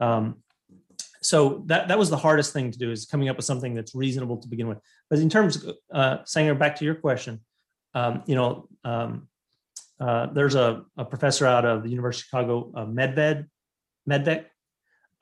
[0.00, 0.42] Um,
[1.22, 3.94] so that that was the hardest thing to do is coming up with something that's
[3.94, 4.78] reasonable to begin with.
[5.10, 7.40] But in terms of uh, Sanger, back to your question,
[7.94, 9.28] um, you know, um,
[9.98, 13.46] uh, there's a, a professor out of the University of Chicago, uh, Medvec,
[14.08, 14.44] Medvec,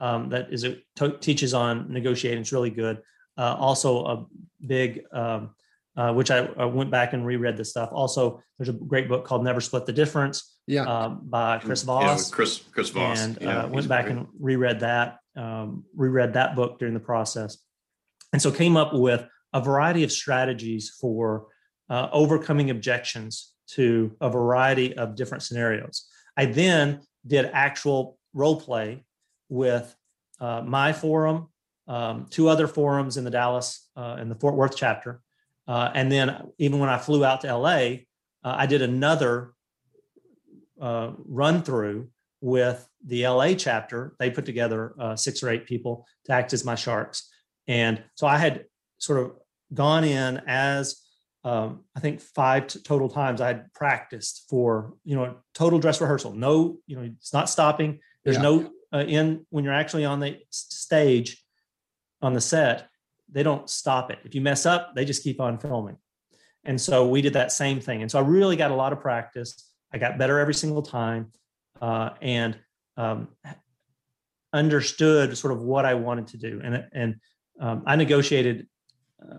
[0.00, 2.40] um, that is a, to- teaches on negotiating.
[2.40, 3.00] It's really good.
[3.36, 4.26] Uh, also a
[4.64, 5.50] big, um,
[5.96, 7.90] uh, which I, I went back and reread this stuff.
[7.92, 10.82] Also, there's a great book called Never Split the Difference Yeah.
[10.84, 13.20] um, by Chris Yeah, Voss Chris Chris Voss.
[13.20, 14.16] and yeah, uh, went back great.
[14.18, 17.58] and reread that, um, reread that book during the process,
[18.32, 21.46] and so came up with a variety of strategies for
[21.90, 26.08] uh, overcoming objections to a variety of different scenarios.
[26.36, 29.04] I then did actual role play
[29.48, 29.94] with
[30.40, 31.48] uh, my forum,
[31.86, 35.20] um, two other forums in the Dallas uh, and the Fort Worth chapter,
[35.66, 37.98] uh, and then even when I flew out to LA, uh,
[38.44, 39.52] I did another
[40.80, 42.08] uh, run through
[42.40, 44.14] with the LA chapter.
[44.18, 47.30] They put together uh, six or eight people to act as my sharks.
[47.66, 48.66] And so I had
[48.98, 49.32] sort of
[49.72, 51.00] gone in as
[51.44, 56.00] um, I think five t- total times I had practiced for, you know, total dress
[56.00, 56.32] rehearsal.
[56.32, 58.00] No, you know, it's not stopping.
[58.24, 58.42] There's Yeah.
[58.42, 61.43] no uh, in when you're actually on the stage
[62.24, 62.88] on the set,
[63.30, 64.18] they don't stop it.
[64.24, 65.96] If you mess up, they just keep on filming.
[66.64, 68.02] And so we did that same thing.
[68.02, 69.70] And so I really got a lot of practice.
[69.92, 71.32] I got better every single time
[71.80, 72.58] uh, and
[72.96, 73.28] um,
[74.52, 76.60] understood sort of what I wanted to do.
[76.62, 77.16] And, and
[77.60, 78.66] um, I negotiated
[79.22, 79.38] uh,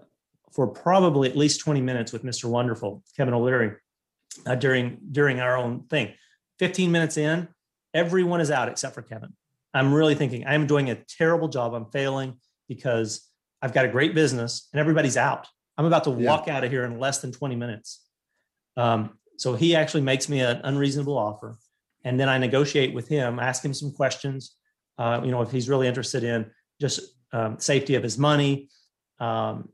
[0.51, 2.45] for probably at least 20 minutes with Mr.
[2.45, 3.73] Wonderful, Kevin O'Leary,
[4.45, 6.13] uh, during, during our own thing.
[6.59, 7.47] 15 minutes in,
[7.93, 9.33] everyone is out except for Kevin.
[9.73, 11.73] I'm really thinking I'm doing a terrible job.
[11.73, 13.29] I'm failing because
[13.61, 15.47] I've got a great business and everybody's out.
[15.77, 16.29] I'm about to Yeah.
[16.29, 18.01] walk out of here in less than 20 minutes.
[18.77, 21.57] Um, so he actually makes me an unreasonable offer.
[22.03, 24.55] And then I negotiate with him, ask him some questions.
[24.97, 27.01] Uh, you know, if he's really interested in just
[27.33, 28.69] um, safety of his money,
[29.19, 29.69] um,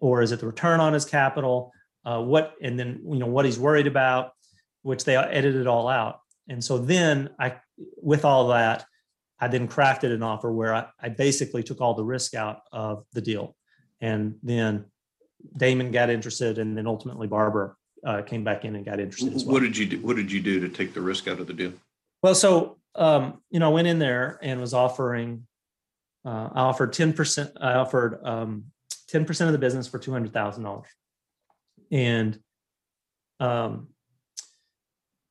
[0.00, 1.72] or is it the return on his capital?
[2.04, 4.32] Uh, what, and then, you know, what he's worried about,
[4.82, 6.20] which they edit it all out.
[6.48, 7.56] And so then I,
[7.96, 8.86] with all that,
[9.44, 13.04] I then crafted an offer where I, I basically took all the risk out of
[13.12, 13.54] the deal.
[14.00, 14.86] And then
[15.58, 17.76] Daymond got interested, and then ultimately Barbara
[18.06, 19.52] uh, came back in and got interested as well.
[19.52, 20.00] What did you do?
[20.00, 21.74] What did you do to take the risk out of the deal?
[22.22, 25.46] Well, so um, you know, I went in there and was offering.
[26.24, 27.50] Uh, I offered ten percent.
[27.60, 28.64] I offered um,
[29.08, 30.88] ten percent of the business for two hundred thousand dollars,
[31.92, 32.38] and
[33.40, 33.88] um,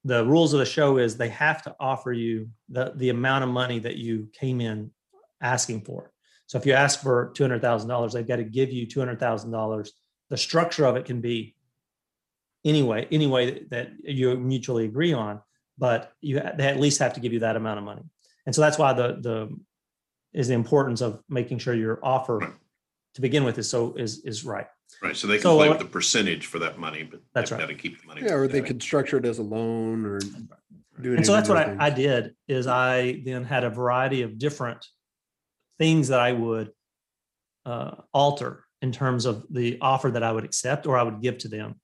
[0.04, 3.50] the rules of the show is they have to offer you the the amount of
[3.50, 4.92] money that you came in
[5.42, 6.12] asking for.
[6.48, 9.00] So if you ask for two hundred thousand dollars, they've got to give you two
[9.00, 9.94] hundred thousand dollars.
[10.30, 11.56] The structure of it can be
[12.66, 15.42] anyway, any way that you mutually agree on
[15.78, 18.04] but you they at least have to give you that amount of money.
[18.46, 19.50] And so that's why the the
[20.34, 22.58] is the importance of making sure your offer.
[23.16, 24.68] To begin with is so is is right.
[25.02, 25.16] Right.
[25.16, 27.68] So they can So, play with the percentage for that money, but That's they've right.
[27.68, 28.22] got to keep the money.
[28.24, 31.50] Yeah, or they could structure it as a loan or do any And so that's
[31.50, 34.86] what I, I did is I then had a variety of different
[35.78, 36.72] things that I would
[37.66, 41.38] uh, alter in terms of the offer that I would accept or I would give
[41.40, 41.76] to them.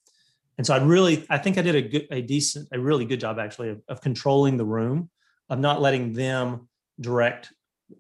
[0.58, 3.20] And so I really, I think I did a good, a decent, a really good
[3.20, 5.10] job actually of, of controlling the room,
[5.50, 6.68] of not letting them
[7.00, 7.52] direct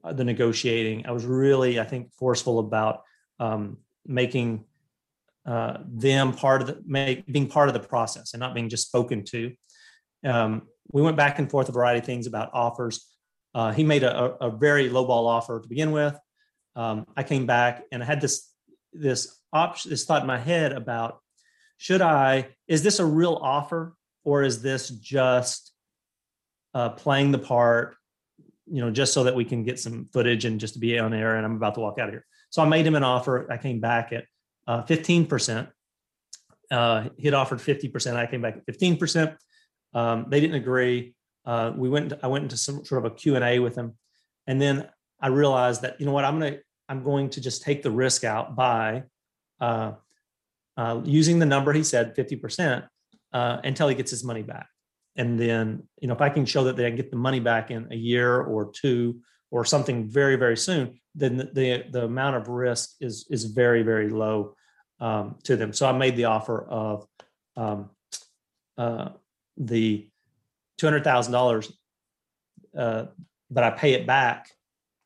[0.04, 1.08] uh, the negotiating.
[1.08, 3.02] I was really, I think, forceful about
[3.40, 4.66] um, making
[5.46, 8.88] uh, them part of the make being part of the process and not being just
[8.88, 9.54] spoken to.
[10.26, 13.06] Um, we went back and forth a variety of things about offers.
[13.56, 16.18] Uh, he made a, a, very low ball offer to begin with.
[16.76, 18.52] Um, I came back and I had this
[18.94, 21.20] this option, this thought in my head about
[21.78, 22.50] should I?
[22.68, 25.72] Is this a real offer or is this just
[26.74, 27.96] uh, playing the part?
[28.68, 31.14] You know, just so that we can get some footage and just to be on
[31.14, 31.38] air.
[31.38, 32.26] And I'm about to walk out of here.
[32.50, 33.52] So I made him an offer.
[33.52, 34.26] I came back at
[34.68, 35.70] uh, 15%.
[36.72, 38.16] Uh, he'd offered 50%.
[38.16, 39.36] I came back at 15%.
[39.94, 41.16] Um, they didn't agree.
[41.46, 42.14] Uh, we went.
[42.22, 43.98] I went into some sort of a Q and A with him,
[44.46, 44.88] and then
[45.20, 48.24] I realized that you know what I'm gonna I'm going to just take the risk
[48.24, 49.04] out by
[49.60, 49.94] uh,
[50.78, 52.88] uh, using the number he said 50%
[53.34, 54.68] uh, until he gets his money back.
[55.16, 57.72] And then you know if I can show that they can get the money back
[57.72, 59.22] in a year or two
[59.52, 63.84] or something very very soon, then the the, the amount of risk is is very
[63.84, 64.56] very low
[65.00, 65.74] um, to them.
[65.74, 67.08] So I made the offer of
[67.56, 67.90] um,
[68.78, 69.10] uh,
[69.58, 70.10] the
[70.78, 71.72] two hundred thousand uh, dollars,
[72.74, 74.50] but I pay it back.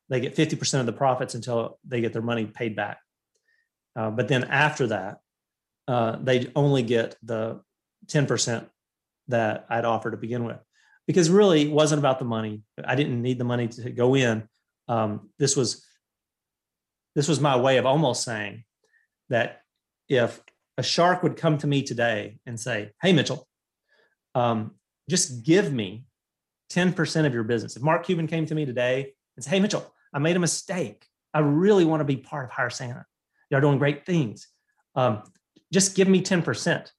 [0.08, 2.98] They get fifty percent of the profits until they get their money paid back.
[3.96, 5.18] Uh, but then after that,
[5.88, 7.60] uh, they only get the
[8.08, 8.68] ten percent
[9.28, 10.58] that I'd offer to begin with,
[11.06, 12.62] because really it wasn't about the money.
[12.84, 14.48] I didn't need the money to go in.
[14.88, 15.84] Um, this was
[17.14, 18.64] this was my way of almost saying
[19.28, 19.60] that
[20.08, 20.40] if
[20.76, 23.46] a shark would come to me today and say, "Hey, Mitchell,
[24.34, 24.72] um,
[25.08, 26.06] just give me
[26.70, 27.76] 10% of your business.
[27.76, 31.06] If Mark Cuban came to me today and said, Hey, Mitchell, I made a mistake.
[31.32, 33.04] I really want to be part of Hire Santa.
[33.50, 34.48] You're doing great things.
[34.94, 35.22] Um,
[35.72, 36.90] just give me 10%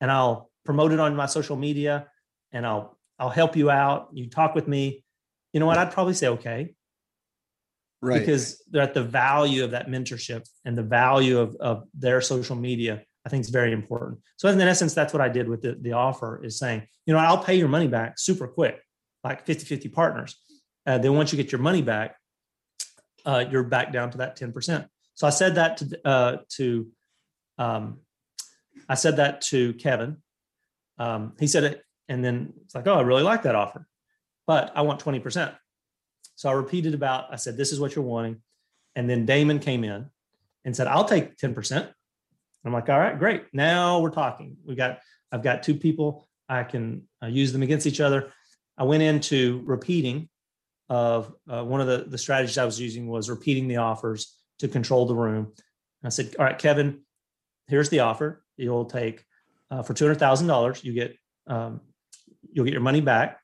[0.00, 2.08] and I'll promote it on my social media
[2.52, 4.08] and I'll I'll help you out.
[4.12, 5.04] You talk with me.
[5.52, 5.78] You know what?
[5.78, 6.74] I'd probably say okay.
[8.02, 8.18] Right.
[8.18, 12.56] Because they're at the value of that mentorship and the value of, of their social
[12.56, 14.20] media I think is very important.
[14.36, 17.18] So in essence, that's what I did with the, the offer is saying, you know,
[17.18, 18.80] I'll pay your money back super quick,
[19.24, 20.36] like 50, 50 partners.
[20.86, 22.16] Uh, then once you get your money back,
[23.24, 24.86] uh, you're back down to that 10%.
[25.14, 26.88] So I said that to, uh, to
[27.58, 27.98] um,
[28.88, 30.18] I said that to Kevin.
[30.96, 33.86] Um, he said it, and then it's like, oh, I really like that offer,
[34.46, 35.54] but I want 20%.
[36.36, 38.42] So I repeated about, I said, this is what you're wanting.
[38.94, 40.06] And then Daymond came in
[40.64, 41.88] and said, I'll take 10%.
[42.64, 43.44] I'm like, all right, great.
[43.52, 44.56] Now we're talking.
[44.64, 44.98] We got,
[45.30, 46.26] I've got two people.
[46.48, 48.32] I can uh, use them against each other.
[48.76, 50.28] I went into repeating
[50.88, 54.68] of uh, one of the, the strategies I was using was repeating the offers to
[54.68, 55.52] control the room.
[56.04, 57.00] I said, all right, Kevin,
[57.66, 58.44] here's the offer.
[58.56, 59.24] You'll take
[59.70, 60.84] uh, for two hundred thousand dollars.
[60.84, 61.16] You get
[61.48, 61.80] um,
[62.56, 63.38] you'll get your money back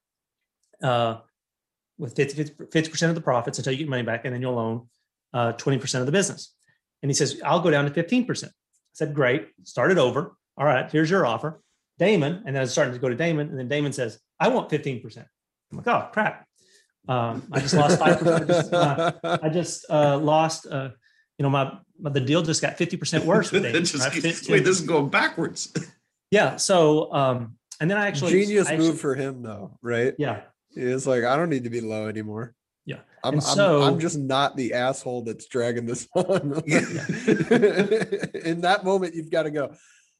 [0.82, 1.18] uh,
[1.98, 4.88] with 50 percent of the profits until you get money back, and then you'll own
[5.34, 6.54] uh, twenty percent of the business.
[7.02, 8.52] And he says, I'll go down to fifteen percent.
[8.52, 10.36] I said, great, start it over.
[10.56, 11.60] All right, here's your offer.
[12.00, 14.48] Daymond, and then I was starting to go to Daymond, and then Daymond says, I
[14.48, 15.18] want 15%.
[15.18, 16.46] I'm like, oh, crap.
[17.08, 18.40] Um, I just lost 5%.
[18.40, 20.90] I just, uh, I just uh, lost, uh,
[21.38, 23.84] you know, my, my, the deal just got 50% worse with Damon.
[23.84, 24.22] just, right?
[24.48, 25.72] wait, this is going backwards.
[26.30, 26.56] yeah.
[26.56, 30.14] So, um, and then I actually genius I actually, move for him though, right?
[30.18, 30.42] Yeah.
[30.74, 32.54] It's like I don't need to be low anymore.
[32.84, 32.98] Yeah.
[33.22, 36.62] I'm, so, I'm, I'm, just not the asshole that's dragging this on.
[38.44, 39.74] In that moment, you've got to go,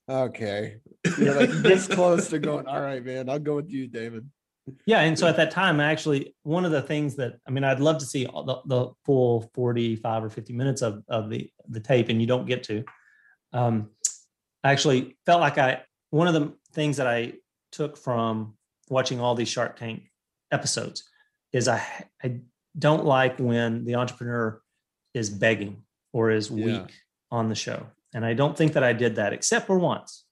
[0.09, 0.77] okay.
[1.19, 4.29] You're like this close to going, all right, man, I'll go with you, David.
[4.87, 5.01] Yeah.
[5.01, 7.99] And so at that time, actually, one of the things that, I mean, I'd love
[7.99, 12.21] to see the, the full 45 or 50 minutes of, of the, the tape, and
[12.21, 12.85] you don't get to.
[13.53, 13.91] Um,
[14.63, 17.33] I actually felt like I, one of the things that I
[17.73, 18.55] took from
[18.89, 20.05] watching all these Shark Tank
[20.53, 21.05] episodes
[21.53, 21.83] is I,
[22.23, 22.41] I
[22.79, 24.61] don't like when the entrepreneur
[25.15, 26.87] is begging or is weak yeah.
[27.31, 27.87] on the show.
[28.15, 30.25] And I don't think that I did that except for once.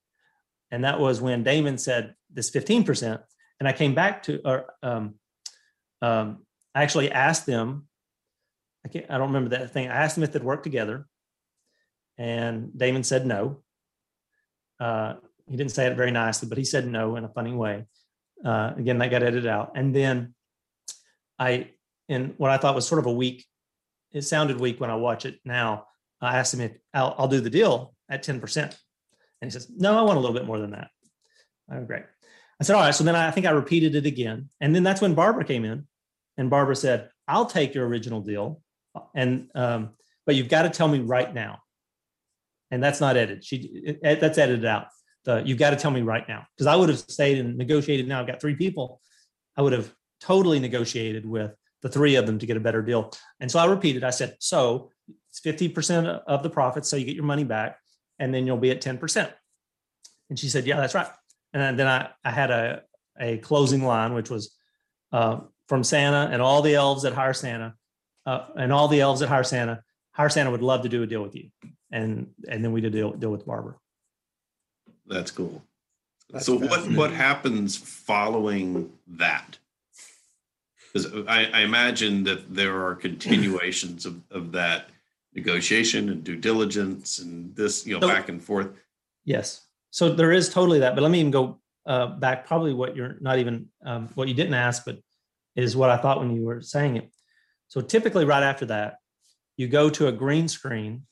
[0.70, 3.20] And that was when Daymond said this 15%.
[3.58, 5.14] And I came back to, or um,
[6.00, 7.88] um, I actually asked them,
[8.84, 9.88] I can't, I don't remember that thing.
[9.88, 11.06] I asked them if they'd work together.
[12.16, 13.62] And Daymond said no.
[14.78, 15.14] Uh,
[15.50, 17.84] he didn't say it very nicely, but he said no in a funny way.
[18.44, 19.72] Uh, again, that got edited out.
[19.74, 20.34] And then
[21.38, 21.70] I
[22.10, 23.46] in what I thought was sort of a weak,
[24.12, 25.86] it sounded weak when I watch it now.
[26.20, 28.56] I asked him if I'll, I'll do the deal at 10%.
[28.62, 28.72] And
[29.40, 30.88] he says, no, I want a little bit more than that.
[31.72, 32.02] Oh, great.
[32.60, 32.94] I said, all right.
[32.94, 34.50] So then I think I repeated it again.
[34.60, 35.86] And then that's when Barbara came in
[36.36, 38.60] and Barbara said, I'll take your original deal.
[39.14, 39.90] And, um,
[40.26, 41.60] but you've got to tell me right now.
[42.72, 43.44] And that's not edited.
[43.44, 43.56] She,
[44.02, 44.88] it, that's edited out.
[45.24, 48.08] The you got to tell me right now because I would have stayed and negotiated.
[48.08, 49.00] Now I've got three people.
[49.56, 53.10] I would have totally negotiated with the three of them to get a better deal.
[53.40, 54.04] And so I repeated.
[54.04, 54.90] I said, so
[55.28, 57.78] it's fifty percent of the profits, so you get your money back,
[58.18, 59.32] and then you'll be at ten percent.
[60.28, 61.08] And she said, yeah, that's right.
[61.52, 62.82] And then I I had a
[63.18, 64.54] a closing line which was
[65.12, 67.74] uh, from Santa and all the elves that hire Santa,
[68.26, 69.82] uh, and all the elves that hire Santa.
[70.12, 71.50] Hire Santa would love to do a deal with you,
[71.90, 73.76] and and then we did a deal, deal with Barbara.
[75.10, 75.62] That's cool.
[76.30, 79.58] That's so what what happens following that?
[80.92, 84.90] Because I, I imagine that there are continuations of, of that
[85.34, 88.70] negotiation and due diligence and this, you know, So- back and forth.
[89.24, 89.66] Yes.
[89.90, 90.94] So there is totally that.
[90.94, 92.46] But let me even go uh, back.
[92.46, 94.98] Probably what you're not even um, what you didn't ask, but
[95.56, 97.10] is what I thought when you were saying it.
[97.68, 98.96] So typically, right after that,
[99.56, 101.06] you go to a green screen,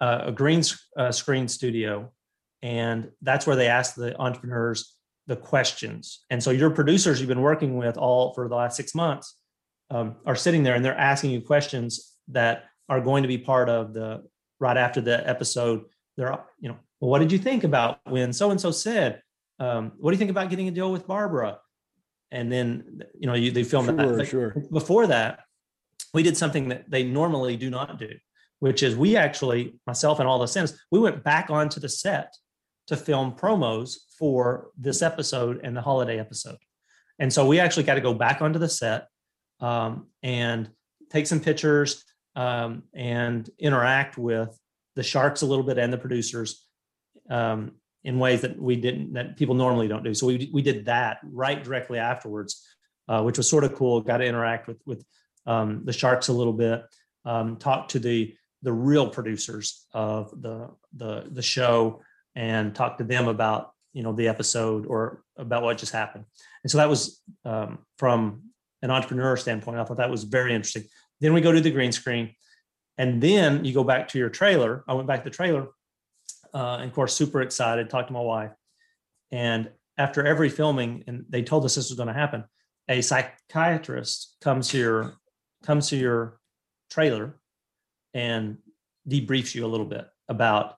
[0.00, 2.12] uh, a green s- uh, screen studio,
[2.64, 4.96] and that's where they ask the entrepreneurs
[5.26, 6.24] the questions.
[6.30, 9.36] And so your producers you've been working with all for the last six months
[9.90, 13.68] um, are sitting there and they're asking you questions that are going to be part
[13.68, 14.24] of the
[14.60, 15.82] right after the episode.
[16.16, 19.20] They're you know well, what did you think about when so and so said?
[19.60, 21.58] Um, what do you think about getting a deal with Barbara?
[22.30, 24.26] And then you know you, they film Sure, that.
[24.26, 24.56] sure.
[24.72, 25.40] Before that,
[26.14, 28.10] we did something that they normally do not do,
[28.60, 32.32] which is we actually myself and all the Sims we went back onto the set
[32.86, 36.58] to film promos for this episode and the holiday episode.
[37.18, 39.08] And so we actually got to go back onto the set
[39.60, 40.68] um, and
[41.10, 42.04] take some pictures
[42.36, 44.58] um, and interact with
[44.96, 46.66] the sharks a little bit and the producers
[47.30, 47.72] um,
[48.02, 50.14] in ways that we didn't that people normally don't do.
[50.14, 52.66] So we we did that right directly afterwards,
[53.08, 54.00] uh, which was sort of cool.
[54.00, 55.04] Got to interact with with
[55.46, 56.82] um, the sharks a little bit,
[57.24, 62.02] um, talk to the the real producers of the the the show,
[62.34, 66.24] and talk to them about you know the episode or about what just happened.
[66.62, 68.42] And so that was um, from
[68.82, 69.78] an entrepreneur standpoint.
[69.78, 70.84] I thought that was very interesting.
[71.20, 72.34] Then we go to the green screen,
[72.98, 74.84] and then you go back to your trailer.
[74.88, 75.68] I went back to the trailer,
[76.52, 77.88] uh, and of course, super excited.
[77.88, 78.52] Talked to my wife,
[79.30, 82.44] and after every filming, and they told us this was going to happen.
[82.88, 85.16] A psychiatrist comes your
[85.64, 86.38] comes to your
[86.90, 87.40] trailer
[88.12, 88.58] and
[89.08, 90.76] debriefs you a little bit about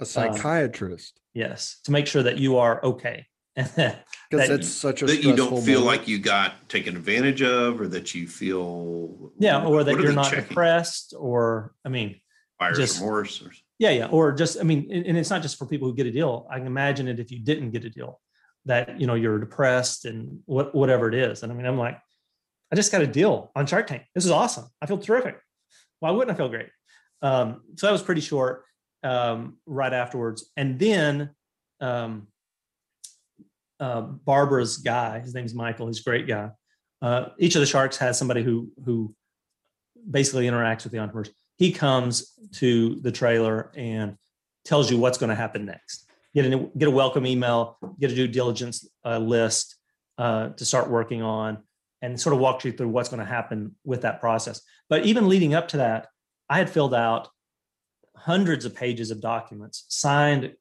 [0.00, 1.20] A psychiatrist.
[1.34, 3.26] yes to make sure that you are okay.
[3.56, 5.86] Because that that's such a That you don't feel moment.
[5.86, 10.30] like you got taken advantage of or that you feel yeah or that you're not
[10.30, 10.48] checking?
[10.48, 12.20] depressed or i mean
[12.60, 15.56] buyer's just- remorse or yeah yeah or just i mean and and it's not just
[15.58, 16.46] for people who get a deal.
[16.50, 18.20] I can imagine it if you didn't get a deal
[18.66, 21.42] that you know you're depressed and what whatever it is.
[21.42, 21.98] And i mean i'm like
[22.70, 24.02] i just got a deal on shark tank.
[24.14, 24.66] This is awesome.
[24.82, 25.36] I feel terrific.
[26.00, 26.68] Why wouldn't i feel great?
[27.22, 28.64] Um, so that was pretty short
[29.02, 31.30] um, right afterwards and then
[31.80, 32.26] um,
[33.80, 36.50] uh, barbara's guy his name's michael he's a great guy
[37.00, 39.14] uh, each of the sharks has somebody who who
[40.10, 44.16] basically interacts with the entrepreneurs he comes to the trailer and
[44.64, 46.08] tells you what's going to happen next.
[46.34, 49.76] Get a get a welcome email, get a due diligence uh, list
[50.18, 51.58] uh, to start working on,
[52.00, 54.60] and sort of walk you through what's going to happen with that process.
[54.88, 56.06] But even leading up to that,
[56.48, 57.28] I had filled out
[58.18, 60.54] hundreds of pages of documents, signed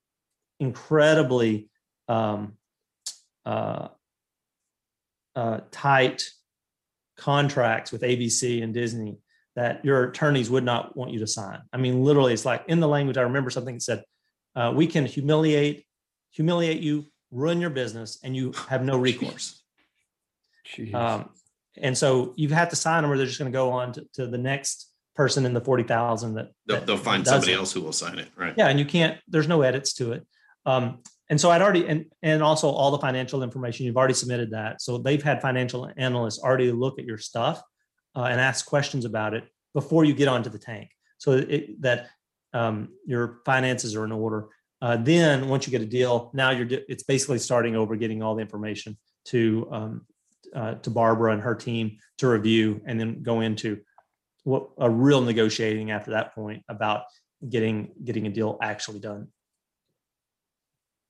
[0.60, 1.70] incredibly
[2.08, 2.54] um,
[3.46, 3.90] uh,
[5.36, 6.24] uh, tight
[7.18, 9.18] contracts with ABC and Disney
[9.56, 11.60] that your attorneys would not want you to sign.
[11.74, 13.18] I mean, literally, it's like in the language.
[13.18, 14.04] I remember something that said,
[14.56, 15.86] uh, "We can humiliate,
[16.32, 19.62] humiliate you, ruin your business, and you have no recourse."
[20.94, 21.30] Um,
[21.78, 24.06] and so you have to sign them, or they're just going to go on to,
[24.16, 27.58] to the next person in the forty thousand that, they'll, that they'll find somebody it.
[27.58, 29.18] else who will sign it right Yeah, and you can't.
[29.28, 30.26] There's no edits to it.
[30.66, 31.00] Um,
[31.30, 34.82] and so I'd already and and also all the financial information you've already submitted that.
[34.82, 37.62] So they've had financial analysts already look at your stuff
[38.16, 39.44] uh, and ask questions about it
[39.74, 42.08] before you get onto the tank, so it, that
[42.54, 44.48] um, your finances are in order.
[44.82, 48.36] Uh, then once you get a deal, now you're it's basically starting over, getting all
[48.36, 48.96] the information
[49.26, 50.06] to um,
[50.56, 53.82] uh, to Barbara and her team to review, and then go into
[54.48, 57.04] what a real negotiating after that point about
[57.50, 59.28] getting getting a deal actually done.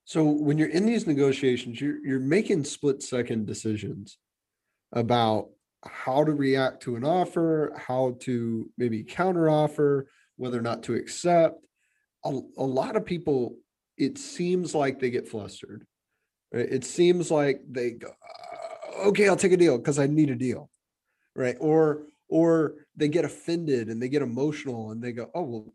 [0.05, 4.17] So when you're in these negotiations, you're you're making split second decisions
[4.91, 5.49] about
[5.85, 10.95] how to react to an offer, how to maybe counter offer, whether or not to
[10.95, 11.63] accept.
[12.25, 13.57] A, a lot of people,
[13.97, 15.85] it seems like they get flustered.
[16.51, 16.67] right?
[16.67, 20.35] It seems like they go, "Uh, okay, I'll take a deal because I need a
[20.35, 20.71] deal.
[21.35, 21.57] Right.
[21.59, 25.73] Or or they get offended and they get emotional and they go, oh well,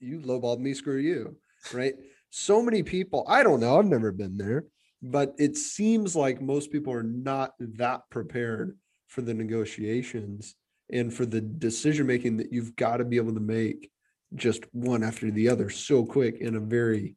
[0.00, 1.36] you lowballed me, screw you.
[1.72, 1.94] Right.
[2.28, 4.66] so many people, I don't know, I've never been there,
[5.00, 10.56] but it seems like most people are not that prepared for the negotiations
[10.92, 13.90] and for the decision making that you've got to be able to make
[14.34, 17.16] just one after the other so quick in a very,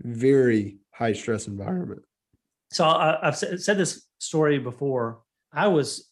[0.00, 2.02] very high stress environment.
[2.70, 5.22] So I, have said this story before.
[5.52, 6.08] I was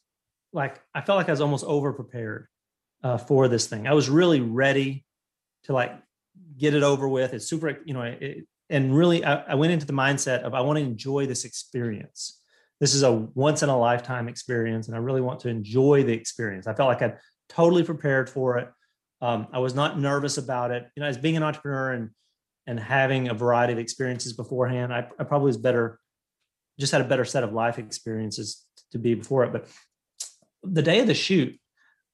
[0.52, 2.48] like, I felt like I was almost over prepared
[3.02, 3.86] uh, for this thing.
[3.86, 5.04] I was really ready
[5.64, 5.92] to like
[6.56, 7.34] get it over with.
[7.34, 10.60] It's super, you know, it, and really, I, I went into the mindset of I
[10.60, 12.40] want to enjoy this experience.
[12.80, 16.12] This is a once in a lifetime experience, and I really want to enjoy the
[16.12, 16.66] experience.
[16.66, 17.18] I felt like I'd
[17.48, 18.68] totally prepared for it.
[19.22, 20.86] Um, I was not nervous about it.
[20.96, 22.10] You know, as being an entrepreneur and
[22.66, 26.00] and having a variety of experiences beforehand, I, I probably was better,
[26.80, 29.52] just had a better set of life experiences to be before it.
[29.52, 29.68] But
[30.64, 31.56] the day of the shoot,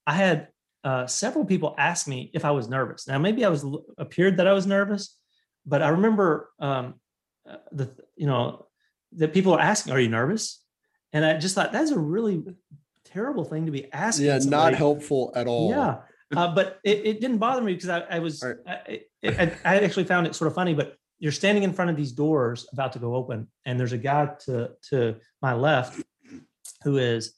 [0.07, 0.49] I had
[0.85, 3.07] uh, several people asked me if I was nervous.
[3.07, 3.65] Now, maybe I was
[3.99, 5.17] appeared that I was nervous,
[5.65, 6.95] but I remember um,
[7.49, 8.67] uh, the you know
[9.13, 10.65] that people are asking, "Are you nervous?"
[11.13, 12.43] And I just thought that's a really
[13.05, 14.27] terrible thing to be asking.
[14.27, 14.73] Yeah, somebody.
[14.73, 15.71] not helpful at all.
[15.71, 15.99] Yeah,
[16.37, 18.57] uh, but it, it, didn't bother me because I, I was right.
[18.67, 20.75] I, I, I, actually found it sort of funny.
[20.75, 23.99] But you're standing in front of these doors about to go open, and there's a
[23.99, 26.03] guy to to my left
[26.83, 27.35] who is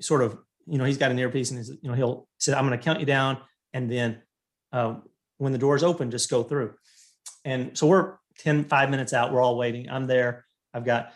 [0.00, 0.38] sort of
[0.70, 2.84] you know he's got an earpiece and he's you know he'll say I'm going to
[2.84, 3.38] count you down,
[3.72, 4.22] and then
[4.72, 4.94] uh,
[5.38, 6.74] when the doors open, just go through.
[7.44, 9.32] And so we're 10, five minutes out.
[9.32, 9.88] We're all waiting.
[9.88, 10.44] I'm there.
[10.72, 11.12] I've got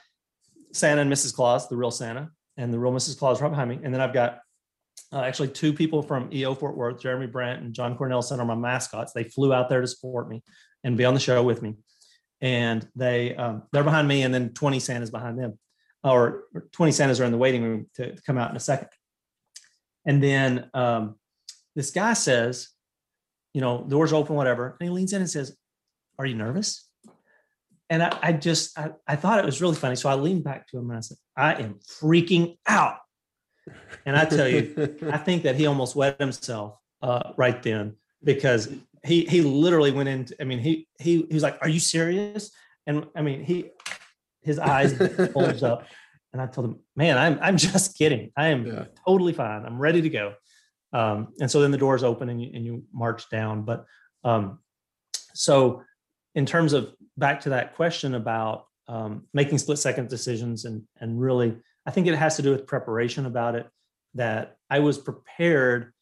[0.72, 1.34] Santa and Mrs.
[1.34, 3.18] Claus, the real Santa, and the real Mrs.
[3.18, 3.78] Claus right behind me.
[3.82, 4.40] And then I've got
[5.12, 8.55] uh, actually two people from EO Fort Worth, Jeremy Brandt and John Cornelison are my
[8.55, 9.12] mascots.
[9.12, 10.42] They flew out there to support me
[10.82, 11.76] and be on the show with me.
[12.40, 15.59] And they um, they're behind me, and then 20 Santas behind them,
[16.02, 18.88] or 20 Santas are in the waiting room to, to come out in a second.
[20.07, 21.16] And then um,
[21.74, 22.68] this guy says,
[23.52, 25.57] you know, doors open, whatever, and he leans in and says,
[26.18, 26.88] are you nervous?
[27.90, 29.96] And I, I just, I, I thought it was really funny.
[29.96, 32.96] So I leaned back to him and I said, I am freaking out.
[34.05, 38.68] And I tell you, I think that he almost wet himself uh, right then because
[39.05, 40.34] he he literally went into.
[40.40, 42.50] I mean, he he he was like, "Are you serious?"
[42.86, 43.70] And I mean, he
[44.42, 44.92] his eyes
[45.32, 45.86] bulged up,
[46.35, 48.30] and I told him, "Man, I'm I'm just kidding.
[48.37, 48.85] I am yeah.
[49.07, 49.64] totally fine.
[49.64, 50.35] I'm ready to go."
[50.93, 53.62] Um, and so then the doors open and you and you march down.
[53.62, 53.87] But
[54.24, 54.59] um,
[55.32, 55.82] so
[56.35, 61.20] in terms of back to that question about um, making split second decisions and and
[61.20, 61.57] really
[61.87, 63.66] i think it has to do with preparation about it
[64.14, 65.93] that i was prepared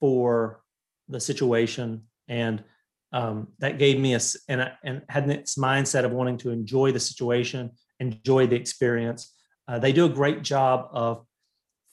[0.00, 0.62] for
[1.08, 2.64] the situation and
[3.12, 7.00] um, that gave me a and, and had this mindset of wanting to enjoy the
[7.00, 7.70] situation
[8.00, 9.34] enjoy the experience
[9.68, 11.24] uh, they do a great job of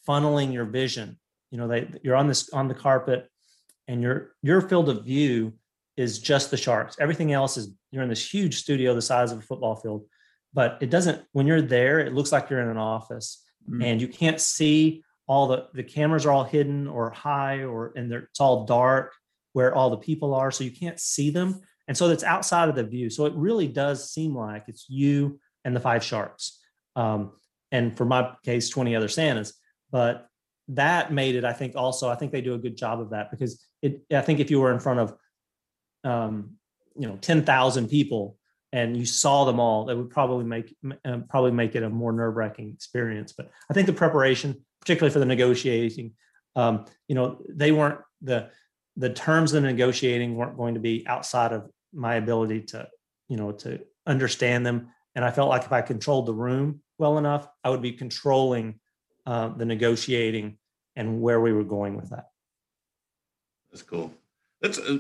[0.07, 1.17] funneling your vision.
[1.51, 3.29] You know they you're on this on the carpet
[3.87, 5.53] and your your field of view
[5.97, 6.97] is just the sharks.
[6.99, 10.05] Everything else is you're in this huge studio the size of a football field
[10.53, 13.83] but it doesn't when you're there it looks like you're in an office mm.
[13.83, 18.11] and you can't see all the the cameras are all hidden or high or and
[18.11, 19.13] it's all dark
[19.53, 21.61] where all the people are so you can't see them.
[21.87, 23.09] And so that's outside of the view.
[23.09, 26.59] So it really does seem like it's you and the five sharks.
[26.95, 27.31] Um,
[27.71, 29.53] and for my case 20 other santas
[29.91, 30.27] but
[30.67, 33.31] that made it i think also i think they do a good job of that
[33.31, 35.13] because it i think if you were in front of
[36.05, 36.51] um,
[36.97, 38.37] you know 10,000 people
[38.71, 42.11] and you saw them all that would probably make uh, probably make it a more
[42.11, 43.33] nerve-wracking experience.
[43.33, 46.13] But i think the preparation particularly for the negotiating
[46.55, 48.49] um, you know they weren't the
[48.97, 52.87] the terms of the negotiating weren't going to be outside of my ability to
[53.27, 54.89] you know to understand them.
[55.15, 58.79] And i felt like if i controlled the room well enough i would be controlling
[59.25, 60.57] uh, the negotiating
[60.95, 62.29] and where we were going with that.
[63.71, 64.11] That's cool.
[64.61, 64.99] That's a,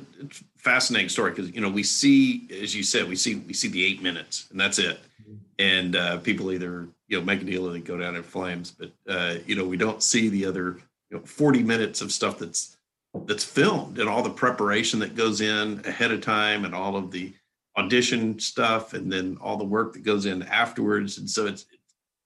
[0.55, 3.83] fascinating story because you know we see, as you said, we see we see the
[3.83, 5.35] eight minutes and that's it, mm-hmm.
[5.57, 8.71] and uh, people either you know make a deal or they go down in flames,
[8.71, 10.77] but uh, you know we don't see the other
[11.09, 12.77] you know forty minutes of stuff that's
[13.25, 17.11] that's filmed and all the preparation that goes in ahead of time and all of
[17.11, 17.33] the
[17.77, 21.65] audition stuff and then all the work that goes in afterwards, and so it's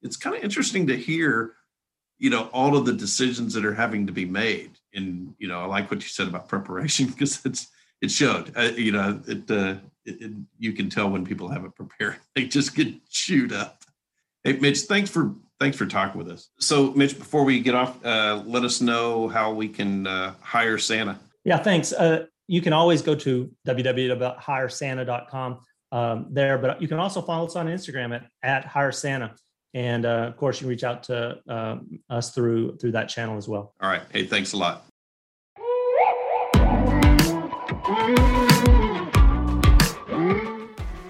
[0.03, 1.53] it's kind of interesting to hear
[2.19, 5.59] you know all of the decisions that are having to be made and you know
[5.59, 7.67] i like what you said about preparation because it's
[8.01, 9.75] it showed uh, you know it, uh,
[10.05, 13.83] it, it, you can tell when people haven't prepared they just get chewed up.
[14.43, 16.49] Hey mitch thanks for thanks for talking with us.
[16.59, 20.77] So mitch before we get off uh, let us know how we can uh, hire
[20.77, 21.17] santa.
[21.45, 21.93] Yeah thanks.
[21.93, 25.59] Uh, you can always go to www.hiresanta.com
[25.93, 29.33] um, there but you can also follow us on instagram at, at hire santa
[29.73, 31.77] and uh, of course you reach out to uh,
[32.09, 34.85] us through through that channel as well all right hey thanks a lot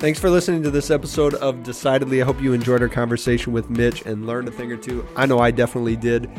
[0.04, 2.22] Thanks for listening to this episode of Decidedly.
[2.22, 5.08] I hope you enjoyed our conversation with Mitch and learned a thing or two.
[5.16, 6.30] I know I definitely did.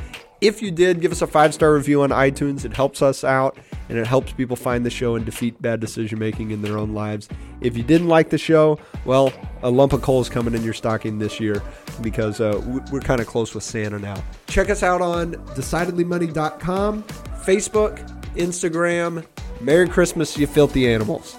[0.45, 2.67] If you did, give us a five star review on iTunes.
[2.67, 3.57] It helps us out
[3.89, 6.93] and it helps people find the show and defeat bad decision making in their own
[6.93, 7.31] lives.
[7.63, 9.33] If you didn't like the show, well,
[9.63, 11.63] a lump of coal is coming in your stocking this year
[12.03, 12.61] because uh,
[12.93, 14.23] we're kind of close with Santa now.
[14.47, 19.25] Check us out on decidedlymoney.com, Facebook, Instagram.
[19.63, 21.39] Merry Christmas, you filthy animals.